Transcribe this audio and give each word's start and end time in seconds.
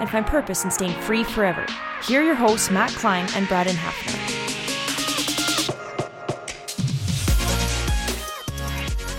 and 0.00 0.10
find 0.10 0.26
purpose 0.26 0.64
in 0.64 0.70
staying 0.70 1.00
free 1.02 1.24
forever. 1.24 1.66
Here 2.04 2.20
are 2.20 2.24
your 2.24 2.34
hosts, 2.34 2.70
Matt 2.70 2.90
Klein 2.92 3.26
and 3.34 3.48
Braden 3.48 3.76
Hafner. 3.76 4.38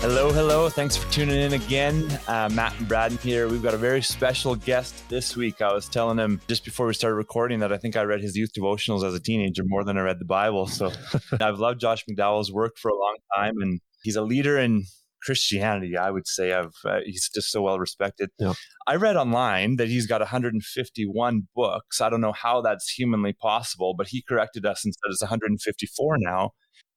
Hello, 0.00 0.32
hello. 0.32 0.70
Thanks 0.70 0.96
for 0.96 1.12
tuning 1.12 1.38
in 1.38 1.52
again. 1.52 2.08
Uh, 2.26 2.48
Matt 2.54 2.72
and 2.78 2.88
Braden 2.88 3.18
here. 3.18 3.48
We've 3.48 3.62
got 3.62 3.74
a 3.74 3.76
very 3.76 4.00
special 4.00 4.56
guest 4.56 5.06
this 5.10 5.36
week. 5.36 5.60
I 5.60 5.74
was 5.74 5.90
telling 5.90 6.16
him 6.16 6.40
just 6.48 6.64
before 6.64 6.86
we 6.86 6.94
started 6.94 7.16
recording 7.16 7.60
that 7.60 7.70
I 7.70 7.76
think 7.76 7.96
I 7.96 8.04
read 8.04 8.22
his 8.22 8.34
youth 8.34 8.54
devotionals 8.54 9.04
as 9.04 9.12
a 9.12 9.20
teenager 9.20 9.62
more 9.66 9.84
than 9.84 9.98
I 9.98 10.00
read 10.00 10.18
the 10.18 10.24
Bible. 10.24 10.66
So 10.66 10.90
I've 11.40 11.58
loved 11.58 11.80
Josh 11.80 12.06
McDowell's 12.06 12.50
work 12.50 12.78
for 12.78 12.88
a 12.88 12.98
long 12.98 13.16
time, 13.36 13.60
and 13.60 13.78
he's 14.02 14.16
a 14.16 14.22
leader 14.22 14.56
in 14.58 14.84
Christianity, 15.22 15.96
I 15.96 16.10
would 16.10 16.26
say 16.26 16.52
I've 16.52 16.74
uh, 16.84 17.00
he's 17.04 17.28
just 17.32 17.50
so 17.50 17.62
well 17.62 17.78
respected. 17.78 18.30
Yeah. 18.38 18.54
I 18.86 18.96
read 18.96 19.16
online 19.16 19.76
that 19.76 19.88
he's 19.88 20.06
got 20.06 20.20
151 20.20 21.48
books. 21.54 22.00
I 22.00 22.10
don't 22.10 22.20
know 22.20 22.32
how 22.32 22.60
that's 22.60 22.90
humanly 22.90 23.32
possible, 23.32 23.94
but 23.96 24.08
he 24.08 24.22
corrected 24.22 24.66
us 24.66 24.84
and 24.84 24.94
said 24.94 25.10
it's 25.10 25.22
154 25.22 26.16
now. 26.18 26.50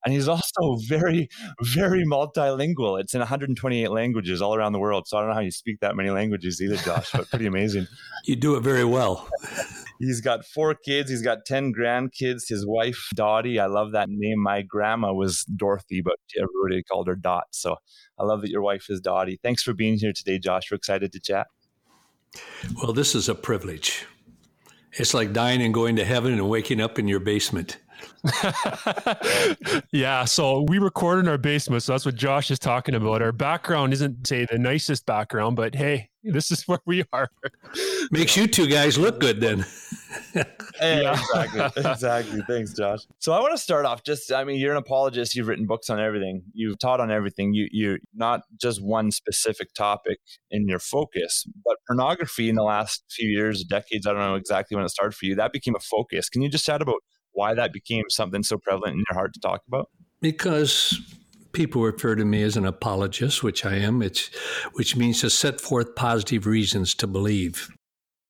And 0.05 0.13
he's 0.13 0.27
also 0.27 0.77
very, 0.87 1.29
very 1.61 2.05
multilingual. 2.05 2.99
It's 2.99 3.13
in 3.13 3.19
128 3.19 3.89
languages 3.89 4.41
all 4.41 4.55
around 4.55 4.73
the 4.73 4.79
world. 4.79 5.07
So 5.07 5.17
I 5.17 5.21
don't 5.21 5.29
know 5.29 5.35
how 5.35 5.41
you 5.41 5.51
speak 5.51 5.79
that 5.81 5.95
many 5.95 6.09
languages 6.09 6.61
either, 6.61 6.77
Josh, 6.77 7.11
but 7.11 7.29
pretty 7.29 7.45
amazing. 7.45 7.87
you 8.25 8.35
do 8.35 8.55
it 8.55 8.61
very 8.61 8.85
well. 8.85 9.27
he's 9.99 10.21
got 10.21 10.45
four 10.45 10.75
kids. 10.75 11.09
He's 11.09 11.21
got 11.21 11.45
10 11.45 11.73
grandkids. 11.73 12.47
His 12.47 12.65
wife, 12.65 13.09
Dottie, 13.15 13.59
I 13.59 13.67
love 13.67 13.91
that 13.91 14.09
name. 14.09 14.41
My 14.41 14.61
grandma 14.61 15.13
was 15.13 15.45
Dorothy, 15.45 16.01
but 16.01 16.15
everybody 16.37 16.83
called 16.83 17.07
her 17.07 17.15
Dot. 17.15 17.45
So 17.51 17.77
I 18.19 18.23
love 18.23 18.41
that 18.41 18.49
your 18.49 18.61
wife 18.61 18.85
is 18.89 19.01
Dottie. 19.01 19.39
Thanks 19.43 19.63
for 19.63 19.73
being 19.73 19.97
here 19.97 20.13
today, 20.13 20.39
Josh. 20.39 20.71
We're 20.71 20.75
excited 20.75 21.11
to 21.11 21.19
chat. 21.19 21.47
Well, 22.81 22.93
this 22.93 23.15
is 23.15 23.29
a 23.29 23.35
privilege. 23.35 24.05
It's 24.93 25.13
like 25.13 25.33
dying 25.33 25.61
and 25.61 25.73
going 25.73 25.95
to 25.95 26.05
heaven 26.05 26.33
and 26.33 26.49
waking 26.49 26.79
up 26.79 26.99
in 26.99 27.07
your 27.07 27.19
basement. 27.19 27.77
yeah, 29.91 30.25
so 30.25 30.65
we 30.67 30.79
record 30.79 31.19
in 31.19 31.27
our 31.27 31.37
basement. 31.37 31.83
So 31.83 31.93
that's 31.93 32.05
what 32.05 32.15
Josh 32.15 32.51
is 32.51 32.59
talking 32.59 32.95
about. 32.95 33.21
Our 33.21 33.31
background 33.31 33.93
isn't, 33.93 34.27
say, 34.27 34.45
the 34.49 34.57
nicest 34.57 35.05
background, 35.05 35.55
but 35.55 35.75
hey, 35.75 36.09
this 36.23 36.51
is 36.51 36.67
where 36.67 36.79
we 36.85 37.03
are. 37.11 37.29
Makes 38.11 38.37
you 38.37 38.47
two 38.47 38.67
guys 38.67 38.97
look 38.97 39.19
good 39.19 39.41
then. 39.41 39.65
yeah, 40.81 41.19
exactly. 41.19 41.91
Exactly. 41.91 42.41
Thanks, 42.47 42.73
Josh. 42.73 43.01
So 43.19 43.33
I 43.33 43.39
want 43.41 43.53
to 43.53 43.57
start 43.57 43.85
off 43.85 44.03
just, 44.03 44.31
I 44.31 44.43
mean, 44.45 44.59
you're 44.59 44.71
an 44.71 44.77
apologist. 44.77 45.35
You've 45.35 45.47
written 45.47 45.65
books 45.65 45.89
on 45.89 45.99
everything. 45.99 46.43
You've 46.53 46.79
taught 46.79 47.01
on 47.01 47.11
everything. 47.11 47.53
You, 47.53 47.67
you're 47.71 47.99
not 48.13 48.41
just 48.59 48.81
one 48.81 49.11
specific 49.11 49.73
topic 49.73 50.19
in 50.49 50.67
your 50.67 50.79
focus, 50.79 51.45
but 51.65 51.75
pornography 51.87 52.49
in 52.49 52.55
the 52.55 52.63
last 52.63 53.03
few 53.09 53.27
years, 53.27 53.63
decades, 53.65 54.07
I 54.07 54.11
don't 54.13 54.21
know 54.21 54.35
exactly 54.35 54.75
when 54.75 54.85
it 54.85 54.89
started 54.89 55.15
for 55.15 55.25
you, 55.25 55.35
that 55.35 55.51
became 55.51 55.75
a 55.75 55.79
focus. 55.79 56.29
Can 56.29 56.41
you 56.41 56.49
just 56.49 56.65
chat 56.65 56.81
about 56.81 57.01
why 57.33 57.53
that 57.53 57.73
became 57.73 58.05
something 58.09 58.43
so 58.43 58.57
prevalent 58.57 58.93
in 58.93 59.03
your 59.09 59.15
heart 59.15 59.33
to 59.33 59.39
talk 59.39 59.61
about? 59.67 59.89
Because 60.21 60.99
people 61.51 61.81
refer 61.83 62.15
to 62.15 62.25
me 62.25 62.41
as 62.41 62.57
an 62.57 62.65
apologist, 62.65 63.43
which 63.43 63.65
I 63.65 63.75
am, 63.75 64.01
it's, 64.01 64.29
which 64.73 64.95
means 64.95 65.21
to 65.21 65.29
set 65.29 65.61
forth 65.61 65.95
positive 65.95 66.45
reasons 66.45 66.95
to 66.95 67.07
believe. 67.07 67.69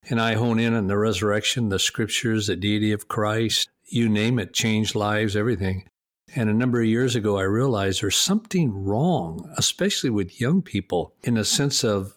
And 0.10 0.20
I 0.20 0.34
hone 0.34 0.60
in 0.60 0.74
on 0.74 0.88
the 0.88 0.98
resurrection, 0.98 1.70
the 1.70 1.80
scriptures, 1.80 2.48
the 2.48 2.56
deity 2.56 2.92
of 2.92 3.08
Christ, 3.08 3.70
you 3.86 4.10
name 4.10 4.40
it, 4.40 4.54
changed 4.54 4.96
lives, 4.96 5.36
everything. 5.36 5.88
And 6.36 6.50
a 6.50 6.54
number 6.54 6.82
of 6.82 6.88
years 6.88 7.16
ago, 7.16 7.38
I 7.38 7.44
realized 7.44 8.02
there's 8.02 8.16
something 8.16 8.72
wrong, 8.72 9.54
especially 9.56 10.10
with 10.10 10.42
young 10.42 10.62
people, 10.62 11.14
in 11.24 11.36
the 11.36 11.46
sense 11.46 11.84
of 11.84 12.14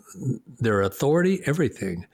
their 0.58 0.80
authority, 0.80 1.42
everything. 1.44 2.06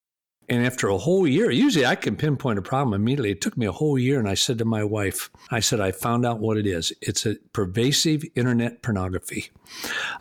And 0.53 0.67
after 0.67 0.89
a 0.89 0.99
whole 0.99 1.27
year, 1.27 1.51
usually 1.51 1.87
I 1.87 1.95
can 1.95 2.15
pinpoint 2.15 2.59
a 2.59 2.63
problem 2.63 2.93
immediately. 2.93 3.31
It 3.31 3.41
took 3.41 3.57
me 3.57 3.65
a 3.65 3.73
whole 3.73 3.99
year. 3.99 4.19
And 4.19 4.29
I 4.29 4.35
said 4.35 4.59
to 4.59 4.67
my 4.67 4.85
wife, 4.85 5.31
I 5.51 5.61
said, 5.61 5.81
I 5.81 5.93
found 5.93 6.27
out 6.27 6.41
what 6.41 6.59
it 6.59 6.67
is. 6.67 6.93
It's 7.01 7.25
a 7.25 7.37
pervasive 7.55 8.23
internet 8.35 8.83
pornography. 8.83 9.51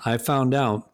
I 0.06 0.18
found 0.18 0.54
out 0.54 0.90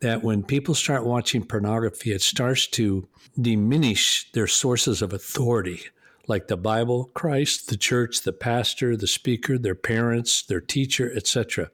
that 0.00 0.24
when 0.24 0.42
people 0.42 0.74
start 0.74 1.06
watching 1.06 1.44
pornography, 1.44 2.10
it 2.10 2.20
starts 2.20 2.66
to 2.66 3.06
diminish 3.40 4.28
their 4.32 4.48
sources 4.48 5.02
of 5.02 5.12
authority, 5.12 5.82
like 6.26 6.48
the 6.48 6.56
Bible, 6.56 7.12
Christ, 7.14 7.68
the 7.68 7.76
church, 7.76 8.22
the 8.22 8.32
pastor, 8.32 8.96
the 8.96 9.06
speaker, 9.06 9.56
their 9.56 9.76
parents, 9.76 10.42
their 10.42 10.60
teacher, 10.60 11.12
etc. 11.14 11.70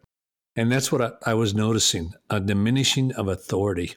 And 0.54 0.70
that's 0.70 0.92
what 0.92 1.00
I, 1.00 1.12
I 1.30 1.32
was 1.32 1.54
noticing 1.54 2.12
a 2.28 2.40
diminishing 2.40 3.12
of 3.12 3.26
authority. 3.26 3.94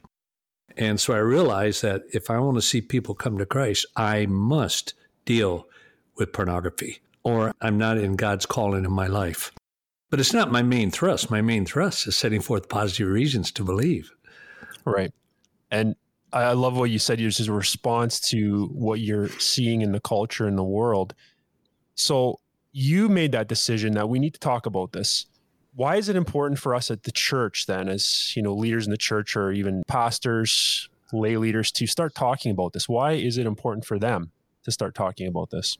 And 0.79 0.99
so 0.99 1.13
I 1.13 1.17
realized 1.17 1.81
that 1.83 2.03
if 2.13 2.29
I 2.29 2.39
want 2.39 2.55
to 2.55 2.61
see 2.61 2.79
people 2.79 3.13
come 3.13 3.37
to 3.37 3.45
Christ, 3.45 3.85
I 3.97 4.25
must 4.27 4.93
deal 5.25 5.67
with 6.15 6.31
pornography 6.31 7.01
or 7.23 7.53
I'm 7.61 7.77
not 7.77 7.97
in 7.97 8.15
God's 8.15 8.45
calling 8.45 8.85
in 8.85 8.91
my 8.91 9.07
life. 9.07 9.51
But 10.09 10.21
it's 10.21 10.33
not 10.33 10.51
my 10.51 10.63
main 10.63 10.89
thrust. 10.89 11.29
My 11.29 11.41
main 11.41 11.65
thrust 11.65 12.07
is 12.07 12.15
setting 12.15 12.41
forth 12.41 12.69
positive 12.69 13.09
reasons 13.09 13.51
to 13.51 13.63
believe. 13.63 14.11
Right. 14.85 15.13
And 15.69 15.95
I 16.31 16.53
love 16.53 16.77
what 16.77 16.89
you 16.89 16.97
said. 16.97 17.19
Yours 17.19 17.41
is 17.41 17.49
a 17.49 17.53
response 17.53 18.19
to 18.29 18.67
what 18.67 19.01
you're 19.01 19.29
seeing 19.37 19.81
in 19.81 19.91
the 19.91 19.99
culture 19.99 20.47
in 20.47 20.55
the 20.55 20.63
world. 20.63 21.13
So 21.95 22.39
you 22.71 23.09
made 23.09 23.33
that 23.33 23.49
decision 23.49 23.93
that 23.95 24.07
we 24.07 24.17
need 24.17 24.33
to 24.33 24.39
talk 24.39 24.65
about 24.65 24.93
this 24.93 25.25
why 25.75 25.95
is 25.98 26.10
it 26.10 26.16
important 26.16 26.60
for 26.60 26.74
us 26.75 26.89
at 26.92 27.04
the 27.04 27.12
church 27.12 27.66
then 27.68 27.88
as 27.89 28.36
you 28.36 28.42
know 28.42 28.54
leaders 28.54 28.86
in 28.86 28.92
the 28.92 28.98
church 28.98 29.36
or 29.36 29.51
even 29.51 29.83
pastors 29.88 30.89
lay 31.13 31.38
leaders 31.38 31.71
to 31.71 31.86
start 31.88 32.13
talking 32.16 32.51
about 32.51 32.74
this 32.74 32.88
why 32.89 33.13
is 33.13 33.38
it 33.38 33.45
important 33.45 33.86
for 33.86 34.00
them 34.00 34.31
to 34.63 34.71
start 34.71 34.94
talking 34.95 35.27
about 35.27 35.50
this? 35.50 35.77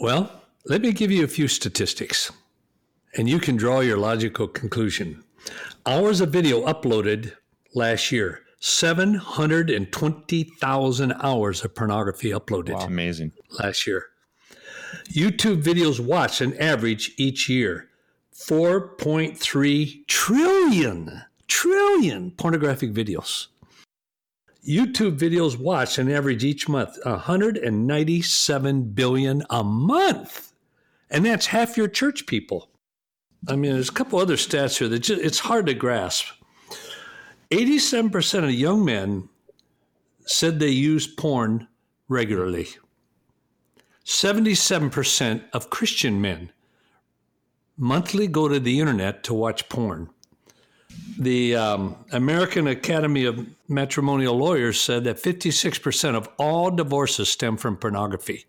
Well, 0.00 0.30
let 0.66 0.82
me 0.82 0.92
give 0.92 1.10
you 1.10 1.24
a 1.24 1.28
few 1.28 1.48
statistics, 1.48 2.30
and 3.16 3.28
you 3.28 3.38
can 3.38 3.56
draw 3.56 3.80
your 3.80 3.96
logical 3.96 4.46
conclusion. 4.46 5.24
Hours 5.86 6.20
of 6.20 6.28
video 6.30 6.64
uploaded 6.66 7.32
last 7.74 8.12
year 8.12 8.42
720,000 8.60 11.12
hours 11.22 11.64
of 11.64 11.74
pornography 11.74 12.30
uploaded 12.30 12.74
Wow. 12.74 12.86
Amazing. 12.86 13.32
last 13.58 13.86
year. 13.86 14.06
YouTube 15.12 15.62
videos 15.62 16.00
watched 16.00 16.40
an 16.40 16.56
average 16.58 17.12
each 17.16 17.48
year 17.48 17.88
4.3 18.46 20.06
trillion, 20.06 21.22
trillion 21.46 22.30
pornographic 22.32 22.92
videos. 22.92 23.48
YouTube 24.66 25.18
videos 25.18 25.58
watched 25.58 25.98
an 25.98 26.10
average 26.10 26.42
each 26.44 26.68
month 26.68 26.96
197 27.04 28.82
billion 28.92 29.42
a 29.50 29.62
month. 29.62 30.52
And 31.10 31.26
that's 31.26 31.46
half 31.46 31.76
your 31.76 31.88
church 31.88 32.26
people. 32.26 32.70
I 33.48 33.56
mean, 33.56 33.72
there's 33.72 33.88
a 33.88 33.92
couple 33.92 34.18
other 34.18 34.36
stats 34.36 34.78
here 34.78 34.88
that 34.88 35.00
just, 35.00 35.20
it's 35.20 35.38
hard 35.38 35.66
to 35.66 35.74
grasp. 35.74 36.26
87% 37.50 38.44
of 38.44 38.52
young 38.52 38.84
men 38.84 39.28
said 40.24 40.60
they 40.60 40.68
use 40.68 41.06
porn 41.06 41.68
regularly. 42.08 42.68
77% 44.04 45.44
of 45.52 45.70
Christian 45.70 46.20
men 46.20 46.52
monthly 47.80 48.28
go 48.28 48.46
to 48.46 48.60
the 48.60 48.78
internet 48.78 49.24
to 49.24 49.34
watch 49.34 49.68
porn. 49.68 50.10
The 51.18 51.56
um, 51.56 51.96
American 52.12 52.66
Academy 52.66 53.24
of 53.24 53.46
Matrimonial 53.68 54.36
Lawyers 54.36 54.80
said 54.80 55.04
that 55.04 55.16
56% 55.16 56.14
of 56.14 56.28
all 56.38 56.70
divorces 56.70 57.30
stem 57.30 57.56
from 57.56 57.76
pornography. 57.76 58.44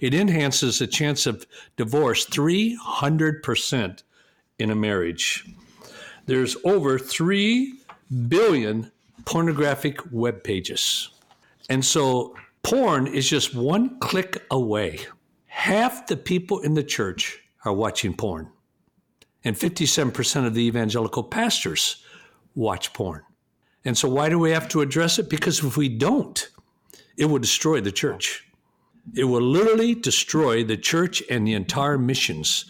It 0.00 0.14
enhances 0.14 0.78
the 0.78 0.86
chance 0.86 1.26
of 1.26 1.46
divorce 1.76 2.24
300% 2.26 4.02
in 4.58 4.70
a 4.70 4.74
marriage. 4.74 5.44
There's 6.24 6.56
over 6.64 6.98
3 6.98 7.74
billion 8.28 8.90
pornographic 9.26 10.00
web 10.10 10.42
pages. 10.42 11.10
And 11.68 11.84
so 11.84 12.34
porn 12.62 13.06
is 13.06 13.28
just 13.28 13.54
one 13.54 13.98
click 13.98 14.42
away. 14.50 15.00
Half 15.46 16.06
the 16.06 16.16
people 16.16 16.60
in 16.60 16.74
the 16.74 16.84
church 16.84 17.42
are 17.66 17.72
watching 17.72 18.14
porn, 18.14 18.48
and 19.44 19.56
57% 19.56 20.46
of 20.46 20.54
the 20.54 20.62
evangelical 20.62 21.22
pastors 21.22 22.02
watch 22.54 22.92
porn. 22.94 23.22
And 23.84 23.98
so, 23.98 24.08
why 24.08 24.28
do 24.28 24.38
we 24.38 24.52
have 24.52 24.68
to 24.68 24.80
address 24.80 25.18
it? 25.18 25.28
Because 25.28 25.62
if 25.62 25.76
we 25.76 25.88
don't, 25.88 26.48
it 27.16 27.26
will 27.26 27.38
destroy 27.38 27.80
the 27.80 27.92
church. 27.92 28.48
It 29.14 29.24
will 29.24 29.42
literally 29.42 29.94
destroy 29.94 30.64
the 30.64 30.76
church 30.76 31.22
and 31.30 31.46
the 31.46 31.54
entire 31.54 31.98
missions 31.98 32.64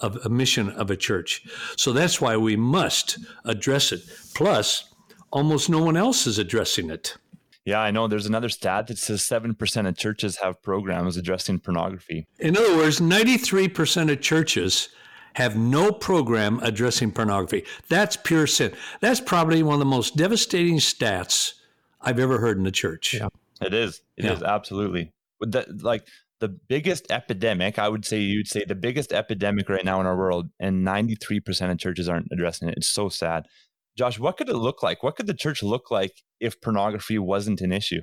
of 0.00 0.18
a 0.24 0.28
mission 0.28 0.70
of 0.70 0.90
a 0.90 0.96
church. 0.96 1.46
So 1.76 1.92
that's 1.92 2.20
why 2.20 2.36
we 2.36 2.56
must 2.56 3.18
address 3.44 3.92
it. 3.92 4.02
Plus, 4.34 4.92
almost 5.30 5.70
no 5.70 5.82
one 5.82 5.96
else 5.96 6.26
is 6.26 6.38
addressing 6.38 6.90
it. 6.90 7.16
Yeah, 7.68 7.80
I 7.80 7.90
know. 7.90 8.08
There's 8.08 8.24
another 8.24 8.48
stat 8.48 8.86
that 8.86 8.96
says 8.96 9.20
7% 9.20 9.86
of 9.86 9.98
churches 9.98 10.38
have 10.38 10.62
programs 10.62 11.18
addressing 11.18 11.58
pornography. 11.58 12.26
In 12.38 12.56
other 12.56 12.74
words, 12.74 12.98
93% 12.98 14.10
of 14.10 14.22
churches 14.22 14.88
have 15.34 15.54
no 15.54 15.92
program 15.92 16.60
addressing 16.62 17.12
pornography. 17.12 17.64
That's 17.90 18.16
pure 18.16 18.46
sin. 18.46 18.72
That's 19.02 19.20
probably 19.20 19.62
one 19.62 19.74
of 19.74 19.80
the 19.80 19.84
most 19.84 20.16
devastating 20.16 20.76
stats 20.78 21.52
I've 22.00 22.18
ever 22.18 22.38
heard 22.38 22.56
in 22.56 22.64
the 22.64 22.70
church. 22.72 23.12
Yeah. 23.12 23.28
It 23.60 23.74
is. 23.74 24.00
It 24.16 24.24
is 24.24 24.40
Yeah. 24.40 24.54
absolutely. 24.54 25.12
With 25.38 25.52
the, 25.52 25.66
like 25.82 26.06
the 26.40 26.48
biggest 26.48 27.10
epidemic, 27.10 27.78
I 27.78 27.90
would 27.90 28.06
say 28.06 28.18
you'd 28.18 28.48
say 28.48 28.64
the 28.66 28.76
biggest 28.76 29.12
epidemic 29.12 29.68
right 29.68 29.84
now 29.84 30.00
in 30.00 30.06
our 30.06 30.16
world, 30.16 30.48
and 30.58 30.86
93% 30.86 31.70
of 31.70 31.76
churches 31.78 32.08
aren't 32.08 32.28
addressing 32.32 32.70
it. 32.70 32.78
It's 32.78 32.88
so 32.88 33.10
sad. 33.10 33.44
Josh, 33.98 34.18
what 34.18 34.36
could 34.36 34.48
it 34.48 34.56
look 34.56 34.80
like? 34.80 35.02
What 35.02 35.16
could 35.16 35.26
the 35.26 35.34
church 35.34 35.60
look 35.60 35.90
like 35.90 36.22
if 36.38 36.60
pornography 36.60 37.18
wasn't 37.18 37.60
an 37.60 37.72
issue? 37.72 38.00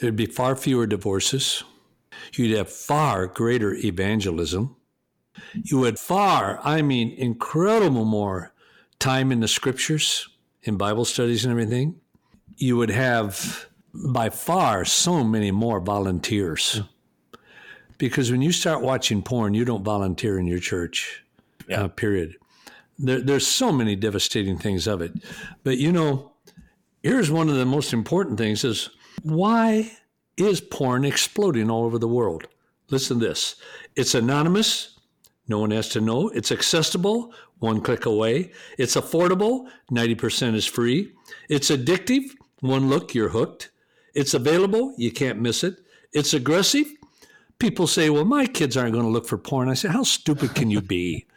There'd 0.00 0.16
be 0.16 0.26
far 0.26 0.56
fewer 0.56 0.88
divorces. 0.88 1.62
You'd 2.34 2.56
have 2.56 2.68
far 2.68 3.28
greater 3.28 3.74
evangelism. 3.74 4.74
You 5.54 5.78
would 5.78 6.00
far, 6.00 6.58
I 6.64 6.82
mean, 6.82 7.12
incredible 7.12 8.04
more 8.04 8.52
time 8.98 9.30
in 9.30 9.38
the 9.38 9.46
scriptures, 9.46 10.28
in 10.64 10.76
Bible 10.76 11.04
studies 11.04 11.44
and 11.44 11.52
everything. 11.52 12.00
You 12.56 12.76
would 12.78 12.90
have 12.90 13.66
by 13.94 14.30
far 14.30 14.84
so 14.84 15.22
many 15.22 15.52
more 15.52 15.78
volunteers. 15.78 16.82
Because 17.98 18.32
when 18.32 18.42
you 18.42 18.50
start 18.50 18.82
watching 18.82 19.22
porn, 19.22 19.54
you 19.54 19.64
don't 19.64 19.84
volunteer 19.84 20.38
in 20.38 20.46
your 20.46 20.58
church, 20.58 21.22
Yeah. 21.68 21.82
uh, 21.84 21.88
period. 21.88 22.34
There, 23.02 23.20
there's 23.20 23.46
so 23.46 23.72
many 23.72 23.96
devastating 23.96 24.58
things 24.58 24.86
of 24.86 25.00
it. 25.00 25.12
But 25.64 25.78
you 25.78 25.90
know, 25.90 26.32
here's 27.02 27.30
one 27.30 27.48
of 27.48 27.56
the 27.56 27.64
most 27.64 27.92
important 27.92 28.38
things 28.38 28.64
is 28.64 28.90
why 29.22 29.92
is 30.36 30.60
porn 30.60 31.04
exploding 31.04 31.70
all 31.70 31.84
over 31.84 31.98
the 31.98 32.08
world? 32.08 32.46
Listen 32.90 33.18
to 33.20 33.28
this. 33.28 33.56
It's 33.96 34.14
anonymous. 34.14 34.98
No 35.48 35.58
one 35.58 35.70
has 35.72 35.88
to 35.90 36.00
know. 36.00 36.28
It's 36.28 36.52
accessible, 36.52 37.32
one 37.58 37.80
click 37.80 38.06
away. 38.06 38.52
It's 38.78 38.96
affordable, 38.96 39.68
90% 39.90 40.54
is 40.54 40.66
free. 40.66 41.12
It's 41.48 41.70
addictive, 41.70 42.22
one 42.60 42.88
look, 42.88 43.14
you're 43.14 43.30
hooked. 43.30 43.70
It's 44.14 44.34
available, 44.34 44.94
you 44.96 45.10
can't 45.10 45.40
miss 45.40 45.64
it. 45.64 45.76
It's 46.12 46.34
aggressive. 46.34 46.86
People 47.58 47.86
say, 47.86 48.10
well, 48.10 48.24
my 48.24 48.46
kids 48.46 48.76
aren't 48.76 48.92
going 48.92 49.04
to 49.04 49.10
look 49.10 49.26
for 49.26 49.38
porn. 49.38 49.68
I 49.68 49.74
say, 49.74 49.88
how 49.88 50.04
stupid 50.04 50.54
can 50.54 50.70
you 50.70 50.80
be? 50.80 51.26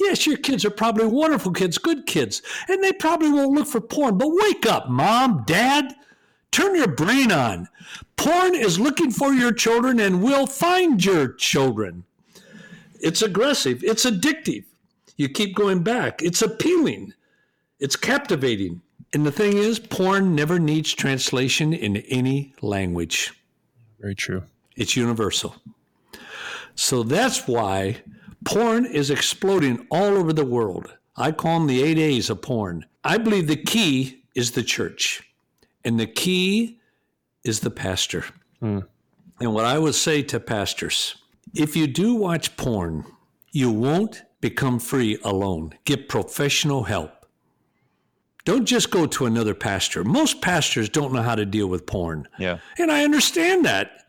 Yes, 0.00 0.26
your 0.26 0.36
kids 0.36 0.64
are 0.64 0.70
probably 0.70 1.06
wonderful 1.06 1.52
kids, 1.52 1.78
good 1.78 2.06
kids, 2.06 2.42
and 2.68 2.82
they 2.82 2.92
probably 2.92 3.30
won't 3.30 3.52
look 3.52 3.66
for 3.66 3.80
porn. 3.80 4.18
But 4.18 4.30
wake 4.30 4.66
up, 4.66 4.88
mom, 4.88 5.44
dad. 5.46 5.94
Turn 6.50 6.76
your 6.76 6.88
brain 6.88 7.32
on. 7.32 7.68
Porn 8.16 8.54
is 8.54 8.78
looking 8.78 9.10
for 9.10 9.32
your 9.32 9.52
children 9.52 9.98
and 9.98 10.22
will 10.22 10.46
find 10.46 11.04
your 11.04 11.32
children. 11.32 12.04
It's 13.00 13.22
aggressive, 13.22 13.82
it's 13.82 14.04
addictive. 14.04 14.64
You 15.16 15.28
keep 15.28 15.54
going 15.54 15.82
back. 15.82 16.22
It's 16.22 16.42
appealing, 16.42 17.12
it's 17.80 17.96
captivating. 17.96 18.82
And 19.12 19.24
the 19.26 19.32
thing 19.32 19.56
is, 19.56 19.78
porn 19.78 20.34
never 20.34 20.58
needs 20.58 20.92
translation 20.92 21.72
in 21.72 21.98
any 21.98 22.54
language. 22.62 23.32
Very 24.00 24.14
true. 24.14 24.42
It's 24.76 24.96
universal. 24.96 25.56
So 26.74 27.02
that's 27.04 27.46
why 27.46 28.02
porn 28.44 28.86
is 28.86 29.10
exploding 29.10 29.86
all 29.90 30.16
over 30.16 30.32
the 30.32 30.44
world. 30.44 30.94
I 31.16 31.32
call 31.32 31.58
them 31.58 31.68
the 31.68 31.82
eight 31.82 31.98
A's 31.98 32.30
of 32.30 32.42
porn. 32.42 32.86
I 33.04 33.18
believe 33.18 33.46
the 33.46 33.56
key 33.56 34.24
is 34.34 34.52
the 34.52 34.62
church, 34.62 35.22
and 35.84 35.98
the 35.98 36.06
key 36.06 36.80
is 37.44 37.60
the 37.60 37.70
pastor. 37.70 38.24
Hmm. 38.60 38.80
And 39.40 39.54
what 39.54 39.64
I 39.64 39.78
would 39.78 39.94
say 39.94 40.22
to 40.22 40.40
pastors 40.40 41.16
if 41.54 41.76
you 41.76 41.86
do 41.86 42.14
watch 42.14 42.56
porn, 42.56 43.04
you 43.52 43.70
won't 43.70 44.22
become 44.40 44.78
free 44.80 45.18
alone. 45.22 45.74
Get 45.84 46.08
professional 46.08 46.84
help. 46.84 47.26
Don't 48.44 48.66
just 48.66 48.90
go 48.90 49.06
to 49.06 49.26
another 49.26 49.54
pastor. 49.54 50.04
Most 50.04 50.42
pastors 50.42 50.88
don't 50.88 51.12
know 51.12 51.22
how 51.22 51.34
to 51.34 51.46
deal 51.46 51.68
with 51.68 51.86
porn. 51.86 52.28
Yeah. 52.38 52.58
And 52.78 52.90
I 52.90 53.04
understand 53.04 53.64
that. 53.64 54.04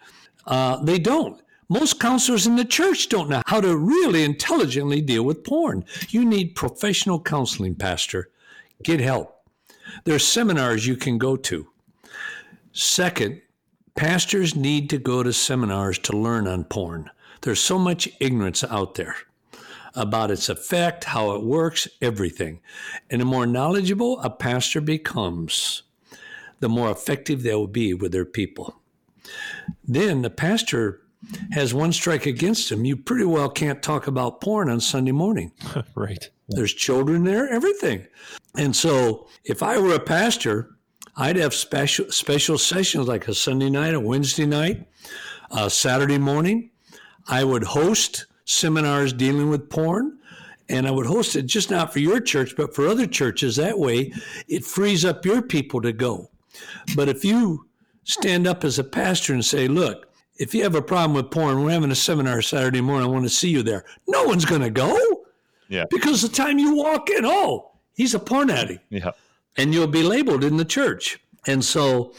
Uh, 0.46 0.84
they 0.84 1.00
don't. 1.00 1.42
Most 1.68 2.00
counselors 2.00 2.46
in 2.46 2.56
the 2.56 2.66
church 2.66 3.10
don't 3.10 3.30
know 3.30 3.42
how 3.48 3.60
to 3.60 3.76
really 3.76 4.24
intelligently 4.24 5.02
deal 5.02 5.24
with 5.24 5.44
porn. 5.44 5.84
You 6.10 6.24
need 6.24 6.56
professional 6.56 7.20
counseling, 7.20 7.76
Pastor. 7.76 8.30
Get 8.84 9.00
help. 9.00 9.36
There 10.04 10.16
are 10.16 10.20
seminars 10.20 10.86
you 10.86 10.96
can 10.96 11.18
go 11.18 11.36
to. 11.38 11.68
Second, 12.72 13.42
pastors 13.96 14.56
need 14.56 14.90
to 14.92 14.98
go 14.98 15.24
to 15.24 15.34
seminars 15.34 15.98
to 16.00 16.18
learn 16.18 16.48
on 16.48 16.66
porn. 16.66 17.10
There's 17.42 17.60
so 17.60 17.80
much 17.80 18.10
ignorance 18.20 18.64
out 18.64 18.96
there 18.96 19.16
about 19.96 20.30
its 20.30 20.50
effect, 20.50 21.06
how 21.06 21.32
it 21.32 21.44
works, 21.44 21.88
everything. 22.02 22.60
And 23.10 23.22
the 23.22 23.26
more 23.26 23.46
knowledgeable 23.46 24.20
a 24.22 24.30
pastor 24.30 24.82
becomes, 24.82 25.84
the 26.60 26.70
more 26.70 26.92
effective 26.92 27.42
they 27.42 27.56
will 27.56 27.68
be 27.68 27.94
with 27.94 28.12
their 28.12 28.26
people. 28.26 28.82
Then 29.84 30.22
the 30.22 30.30
pastor 30.30 31.02
has 31.52 31.74
one 31.74 31.92
strike 31.92 32.26
against 32.26 32.72
him. 32.72 32.86
You 32.86 32.98
pretty 32.98 33.26
well 33.26 33.50
can't 33.50 33.82
talk 33.82 34.08
about 34.08 34.42
porn 34.42 34.70
on 34.70 34.80
Sunday 34.80 35.12
morning. 35.12 35.52
right. 35.96 36.30
There's 36.50 36.74
children 36.74 37.24
there, 37.24 37.50
everything. 37.50 38.06
And 38.58 38.76
so 38.76 39.28
if 39.44 39.64
I 39.64 39.78
were 39.78 39.96
a 39.96 40.00
pastor, 40.00 40.76
I'd 41.18 41.38
have 41.38 41.54
special 41.54 42.12
special 42.12 42.58
sessions 42.58 43.08
like 43.08 43.28
a 43.28 43.34
Sunday 43.34 43.70
night, 43.70 43.94
a 43.94 44.00
Wednesday 44.00 44.46
night, 44.46 44.88
a 45.52 45.70
Saturday 45.70 46.18
morning. 46.18 46.72
I 47.28 47.44
would 47.44 47.64
host 47.64 48.26
seminars 48.46 49.14
dealing 49.14 49.50
with 49.50 49.70
porn. 49.70 50.20
And 50.68 50.88
I 50.88 50.92
would 50.92 51.06
host 51.06 51.36
it 51.36 51.44
just 51.44 51.70
not 51.70 51.94
for 51.94 52.00
your 52.00 52.20
church, 52.20 52.56
but 52.58 52.74
for 52.74 52.88
other 52.88 53.06
churches. 53.06 53.56
That 53.56 53.78
way, 53.78 54.12
it 54.48 54.66
frees 54.66 55.06
up 55.06 55.24
your 55.24 55.44
people 55.44 55.80
to 55.82 55.94
go. 55.94 56.32
But 56.96 57.08
if 57.08 57.24
you 57.24 57.68
stand 58.04 58.48
up 58.48 58.64
as 58.64 58.80
a 58.80 58.84
pastor 58.84 59.34
and 59.34 59.46
say, 59.46 59.68
look, 59.68 60.08
if 60.38 60.54
you 60.54 60.64
have 60.64 60.76
a 60.76 60.82
problem 60.82 61.14
with 61.14 61.32
porn, 61.32 61.64
we're 61.64 61.72
having 61.72 61.92
a 61.92 61.96
seminar 61.96 62.42
Saturday 62.42 62.82
morning. 62.82 63.08
I 63.08 63.12
want 63.12 63.24
to 63.24 63.30
see 63.30 63.50
you 63.50 63.64
there. 63.64 63.86
No 64.08 64.24
one's 64.24 64.46
going 64.46 64.62
to 64.62 64.70
go. 64.70 65.26
Yeah. 65.70 65.86
Because 65.90 66.22
the 66.22 66.30
time 66.30 66.60
you 66.60 66.76
walk 66.76 67.10
in, 67.10 67.26
oh, 67.26 67.72
he's 67.94 68.14
a 68.14 68.20
porn 68.20 68.50
addict. 68.50 68.84
Yeah. 68.90 69.12
And 69.58 69.74
you'll 69.74 69.88
be 69.88 70.04
labeled 70.04 70.44
in 70.44 70.58
the 70.58 70.66
church. 70.66 71.20
And 71.48 71.64
so, 71.64 72.14